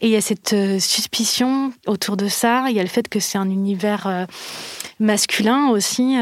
Et 0.00 0.06
il 0.06 0.10
y 0.10 0.16
a 0.16 0.20
cette 0.20 0.52
euh, 0.52 0.78
suspicion 0.78 1.72
autour 1.86 2.16
de 2.16 2.28
ça. 2.28 2.66
Il 2.68 2.76
y 2.76 2.80
a 2.80 2.82
le 2.82 2.88
fait 2.88 3.08
que 3.08 3.18
c'est 3.18 3.38
un 3.38 3.50
univers 3.50 4.06
euh, 4.06 4.24
masculin 4.98 5.68
aussi, 5.68 6.16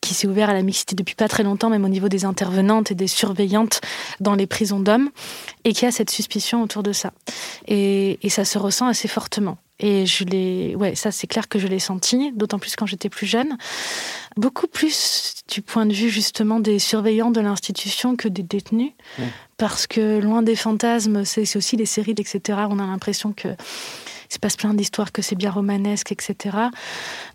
qui 0.00 0.14
s'est 0.14 0.26
ouvert 0.26 0.50
à 0.50 0.52
la 0.52 0.62
mixité 0.62 0.94
depuis 0.94 1.14
pas 1.14 1.28
très 1.28 1.42
longtemps, 1.42 1.70
même 1.70 1.84
au 1.84 1.88
niveau 1.88 2.08
des 2.08 2.24
intervenantes 2.24 2.90
et 2.90 2.94
des 2.94 3.06
surveillantes 3.06 3.80
dans 4.20 4.34
les 4.34 4.46
prisons 4.46 4.80
d'hommes, 4.80 5.10
et 5.64 5.72
qui 5.72 5.86
a 5.86 5.90
cette 5.90 6.10
suspicion 6.10 6.62
autour 6.62 6.82
de 6.82 6.92
ça. 6.92 7.12
Et, 7.66 8.18
et 8.22 8.28
ça 8.28 8.44
se 8.44 8.58
ressent 8.58 8.86
assez 8.86 9.08
fortement 9.08 9.58
et 9.80 10.06
je 10.06 10.24
l'ai, 10.24 10.76
ouais, 10.76 10.94
ça 10.94 11.10
c'est 11.10 11.26
clair 11.26 11.48
que 11.48 11.58
je 11.58 11.66
l'ai 11.66 11.80
senti, 11.80 12.32
d'autant 12.32 12.58
plus 12.58 12.76
quand 12.76 12.86
j'étais 12.86 13.08
plus 13.08 13.26
jeune. 13.26 13.58
Beaucoup 14.36 14.68
plus 14.68 15.34
du 15.48 15.62
point 15.62 15.84
de 15.84 15.92
vue 15.92 16.10
justement 16.10 16.60
des 16.60 16.78
surveillants 16.78 17.30
de 17.30 17.40
l'institution 17.40 18.16
que 18.16 18.28
des 18.28 18.42
détenus. 18.42 18.92
Parce 19.56 19.86
que 19.86 20.20
loin 20.20 20.42
des 20.42 20.56
fantasmes, 20.56 21.24
c'est 21.24 21.56
aussi 21.56 21.76
les 21.76 21.86
séries, 21.86 22.14
etc. 22.16 22.40
On 22.70 22.78
a 22.78 22.86
l'impression 22.86 23.32
que 23.32 23.48
il 24.30 24.34
se 24.34 24.38
passe 24.38 24.56
plein 24.56 24.74
d'histoires, 24.74 25.12
que 25.12 25.22
c'est 25.22 25.36
bien 25.36 25.50
romanesque, 25.50 26.12
etc. 26.12 26.56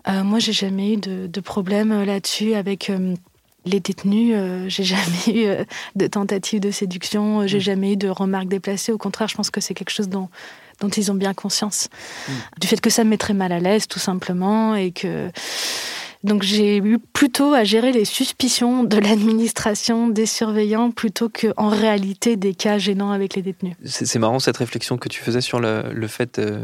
Euh, 0.08 0.24
moi, 0.24 0.40
j'ai 0.40 0.54
jamais 0.54 0.94
eu 0.94 0.98
de, 0.98 1.28
de 1.28 1.40
problème 1.42 2.04
là-dessus 2.04 2.54
avec. 2.54 2.90
Euh, 2.90 3.16
les 3.66 3.80
détenus, 3.80 4.34
euh, 4.36 4.70
j'ai 4.70 4.84
jamais 4.96 5.28
eu 5.28 5.46
euh, 5.46 5.64
de 5.96 6.08
tentative 6.08 6.60
de 6.60 6.72
séduction, 6.72 7.46
j'ai 7.46 7.60
jamais 7.60 7.94
eu 7.94 7.98
de 7.98 8.10
remarques 8.10 8.48
déplacées. 8.48 8.92
Au 8.92 8.98
contraire, 8.98 9.28
je 9.28 9.36
pense 9.36 9.50
que 9.50 9.62
c'est 9.62 9.74
quelque 9.74 9.92
chose 9.92 10.10
dont 10.10 10.30
dont 10.80 10.88
ils 10.88 11.12
ont 11.12 11.16
bien 11.16 11.34
conscience. 11.34 11.90
Mm. 12.28 12.32
Du 12.62 12.68
fait 12.68 12.80
que 12.80 12.90
ça 12.90 13.04
me 13.04 13.10
mettrait 13.10 13.34
mal 13.34 13.52
à 13.52 13.60
l'aise, 13.60 13.88
tout 13.88 14.00
simplement, 14.00 14.76
et 14.76 14.92
que. 14.92 15.30
Donc 16.24 16.44
j'ai 16.44 16.78
eu 16.78 17.00
plutôt 17.00 17.54
à 17.54 17.64
gérer 17.64 17.94
les 17.94 18.04
suspicions 18.04 18.84
de 18.84 18.98
l'administration, 18.98 20.10
des 20.10 20.26
surveillants, 20.26 20.92
plutôt 20.92 21.30
qu'en 21.30 21.70
réalité 21.70 22.36
des 22.36 22.54
cas 22.54 22.78
gênants 22.78 23.12
avec 23.12 23.36
les 23.36 23.42
détenus. 23.42 23.76
C'est 23.86 24.20
marrant 24.20 24.40
cette 24.40 24.58
réflexion 24.58 24.98
que 24.98 25.08
tu 25.08 25.22
faisais 25.22 25.40
sur 25.40 25.62
le, 25.62 26.08
fait 26.08 26.40
euh, 26.40 26.64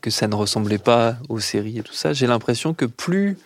que 0.00 0.10
ça 0.10 0.28
ne 0.28 0.34
ressemblait 0.36 0.78
pas 0.78 1.16
aux 1.28 1.40
séries 1.40 1.78
et 1.78 1.82
tout 1.82 1.94
ça. 1.94 2.12
J'ai 2.12 2.28
l'impression 2.28 2.74
que 2.74 2.84
plus 2.84 3.36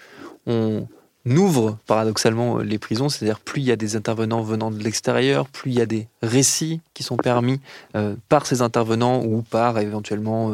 on, 0.47 0.87
ouvre 1.25 1.79
paradoxalement 1.87 2.59
euh, 2.59 2.62
les 2.62 2.79
prisons, 2.79 3.09
c'est-à-dire 3.09 3.40
plus 3.40 3.62
il 3.62 3.64
y 3.66 3.73
a 3.73 3.77
des 3.77 3.97
intervenants 3.97 4.42
venant 4.42 4.71
de 4.71 4.79
l'extérieur, 4.79 5.49
plus 5.49 5.71
il 5.71 5.79
y 5.79 5.81
a 5.81 5.87
des 5.87 6.07
récits 6.23 6.83
qui 6.92 7.03
sont 7.03 7.16
permis 7.16 7.61
euh, 7.97 8.14
par 8.29 8.47
ces 8.47 8.61
intervenants 8.61 9.25
ou 9.25 9.40
par 9.40 9.79
éventuellement 9.79 10.53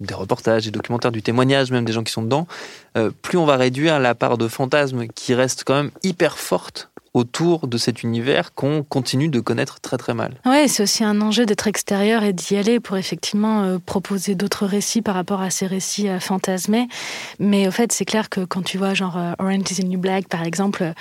des 0.00 0.14
reportages, 0.14 0.64
des 0.64 0.70
documentaires, 0.70 1.12
du 1.12 1.22
témoignage 1.22 1.70
même 1.70 1.84
des 1.84 1.92
gens 1.92 2.02
qui 2.02 2.12
sont 2.12 2.22
dedans, 2.22 2.46
plus 3.22 3.38
on 3.38 3.44
va 3.44 3.56
réduire 3.56 4.00
la 4.00 4.14
part 4.14 4.38
de 4.38 4.48
fantasmes 4.48 5.06
qui 5.08 5.34
reste 5.34 5.64
quand 5.64 5.74
même 5.74 5.90
hyper 6.02 6.38
forte 6.38 6.89
autour 7.12 7.66
de 7.66 7.76
cet 7.76 8.02
univers 8.04 8.54
qu'on 8.54 8.84
continue 8.84 9.28
de 9.28 9.40
connaître 9.40 9.80
très 9.80 9.96
très 9.96 10.14
mal. 10.14 10.34
Ouais, 10.46 10.68
c'est 10.68 10.84
aussi 10.84 11.02
un 11.02 11.20
enjeu 11.20 11.44
d'être 11.44 11.66
extérieur 11.66 12.22
et 12.22 12.32
d'y 12.32 12.56
aller 12.56 12.78
pour 12.78 12.96
effectivement 12.96 13.62
euh, 13.62 13.78
proposer 13.84 14.36
d'autres 14.36 14.64
récits 14.64 15.02
par 15.02 15.16
rapport 15.16 15.40
à 15.40 15.50
ces 15.50 15.66
récits 15.66 16.08
euh, 16.08 16.20
fantasmés. 16.20 16.86
Mais 17.40 17.66
au 17.66 17.72
fait, 17.72 17.90
c'est 17.90 18.04
clair 18.04 18.28
que 18.28 18.44
quand 18.44 18.62
tu 18.62 18.78
vois 18.78 18.94
genre 18.94 19.16
euh, 19.16 19.32
Orange 19.40 19.70
is 19.70 19.82
the 19.82 19.84
New 19.84 19.98
Black 19.98 20.28
par 20.28 20.44
exemple, 20.44 20.92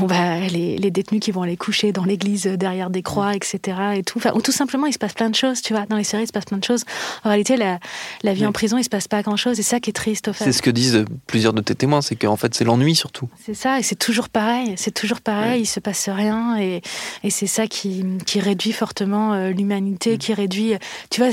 on 0.00 0.06
va 0.06 0.40
les, 0.40 0.78
les, 0.78 0.90
détenus 0.90 1.20
qui 1.20 1.30
vont 1.30 1.42
aller 1.42 1.58
coucher 1.58 1.92
dans 1.92 2.04
l'église 2.04 2.44
derrière 2.44 2.88
des 2.88 3.02
croix, 3.02 3.34
etc. 3.34 3.76
et 3.96 4.02
tout. 4.02 4.18
Enfin, 4.18 4.32
ou 4.34 4.40
tout 4.40 4.52
simplement, 4.52 4.86
il 4.86 4.94
se 4.94 4.98
passe 4.98 5.12
plein 5.12 5.28
de 5.28 5.34
choses, 5.34 5.60
tu 5.60 5.74
vois. 5.74 5.84
Dans 5.86 5.96
les 5.96 6.04
séries, 6.04 6.22
il 6.24 6.28
se 6.28 6.32
passe 6.32 6.46
plein 6.46 6.58
de 6.58 6.64
choses. 6.64 6.84
En 7.22 7.28
réalité, 7.28 7.56
la, 7.56 7.80
la 8.22 8.32
vie 8.32 8.46
en 8.46 8.52
prison, 8.52 8.78
il 8.78 8.84
se 8.84 8.88
passe 8.88 9.08
pas 9.08 9.22
grand 9.22 9.36
chose. 9.36 9.58
Et 9.60 9.62
ça 9.62 9.80
qui 9.80 9.90
est 9.90 9.94
triste, 9.94 10.28
au 10.28 10.32
fait. 10.32 10.44
C'est 10.44 10.52
ce 10.52 10.62
que 10.62 10.70
disent 10.70 11.04
plusieurs 11.26 11.52
de 11.52 11.60
tes 11.60 11.74
témoins, 11.74 12.00
c'est 12.00 12.16
qu'en 12.16 12.36
fait, 12.36 12.54
c'est 12.54 12.64
l'ennui 12.64 12.94
surtout. 12.94 13.28
C'est 13.44 13.54
ça, 13.54 13.78
et 13.78 13.82
c'est 13.82 13.98
toujours 13.98 14.30
pareil. 14.30 14.74
C'est 14.76 14.94
toujours 14.94 15.20
pareil 15.20 15.33
pareil, 15.34 15.62
il 15.62 15.66
se 15.66 15.80
passe 15.80 16.08
rien 16.08 16.56
et, 16.58 16.82
c'est 17.30 17.46
ça 17.46 17.66
qui, 17.66 18.04
réduit 18.36 18.72
fortement 18.72 19.32
euh, 19.32 19.50
l'humanité, 19.50 20.14
mm. 20.14 20.18
qui 20.18 20.34
réduit. 20.34 20.74
Tu 21.10 21.22
vois, 21.22 21.30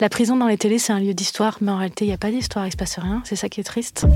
la 0.00 0.08
prison 0.08 0.36
dans 0.36 0.46
les 0.46 0.58
télés, 0.58 0.78
c'est 0.78 0.92
un 0.92 1.00
lieu 1.00 1.14
d'histoire, 1.14 1.58
mais 1.60 1.70
en 1.70 1.76
réalité, 1.76 2.04
il 2.04 2.08
n'y 2.08 2.14
a 2.14 2.18
pas 2.18 2.30
d'histoire, 2.30 2.66
il 2.66 2.72
se 2.72 2.76
passe 2.76 2.98
rien. 2.98 3.22
C'est 3.24 3.36
ça 3.36 3.48
qui 3.48 3.60
est 3.60 3.64
triste. 3.64 4.06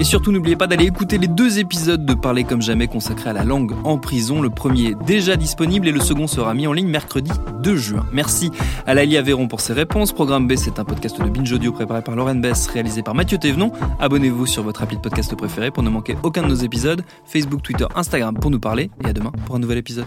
Et 0.00 0.04
surtout, 0.04 0.30
n'oubliez 0.30 0.54
pas 0.54 0.68
d'aller 0.68 0.86
écouter 0.86 1.18
les 1.18 1.26
deux 1.26 1.58
épisodes 1.58 2.06
de 2.06 2.14
Parler 2.14 2.44
comme 2.44 2.62
jamais 2.62 2.86
consacrés 2.86 3.30
à 3.30 3.32
la 3.32 3.42
langue 3.42 3.72
en 3.82 3.98
prison. 3.98 4.40
Le 4.40 4.48
premier 4.48 4.90
est 4.90 5.04
déjà 5.04 5.36
disponible 5.36 5.88
et 5.88 5.92
le 5.92 5.98
second 5.98 6.28
sera 6.28 6.54
mis 6.54 6.68
en 6.68 6.72
ligne 6.72 6.88
mercredi 6.88 7.32
2 7.64 7.76
juin. 7.76 8.06
Merci 8.12 8.52
à 8.86 8.94
Laïli 8.94 9.16
Aveyron 9.16 9.48
pour 9.48 9.60
ses 9.60 9.72
réponses. 9.72 10.12
Programme 10.12 10.46
B, 10.46 10.54
c'est 10.54 10.78
un 10.78 10.84
podcast 10.84 11.20
de 11.20 11.28
Binge 11.28 11.52
Audio 11.52 11.72
préparé 11.72 12.02
par 12.02 12.14
Lauren 12.14 12.36
Bess, 12.36 12.68
réalisé 12.68 13.02
par 13.02 13.16
Mathieu 13.16 13.38
Thévenon. 13.38 13.72
Abonnez-vous 13.98 14.46
sur 14.46 14.62
votre 14.62 14.82
appli 14.82 14.96
de 14.96 15.02
podcast 15.02 15.34
préféré 15.34 15.72
pour 15.72 15.82
ne 15.82 15.90
manquer 15.90 16.16
aucun 16.22 16.42
de 16.42 16.48
nos 16.48 16.54
épisodes. 16.54 17.02
Facebook, 17.24 17.62
Twitter, 17.62 17.86
Instagram 17.96 18.36
pour 18.38 18.52
nous 18.52 18.60
parler. 18.60 18.92
Et 19.04 19.08
à 19.08 19.12
demain 19.12 19.32
pour 19.46 19.56
un 19.56 19.58
nouvel 19.58 19.78
épisode. 19.78 20.06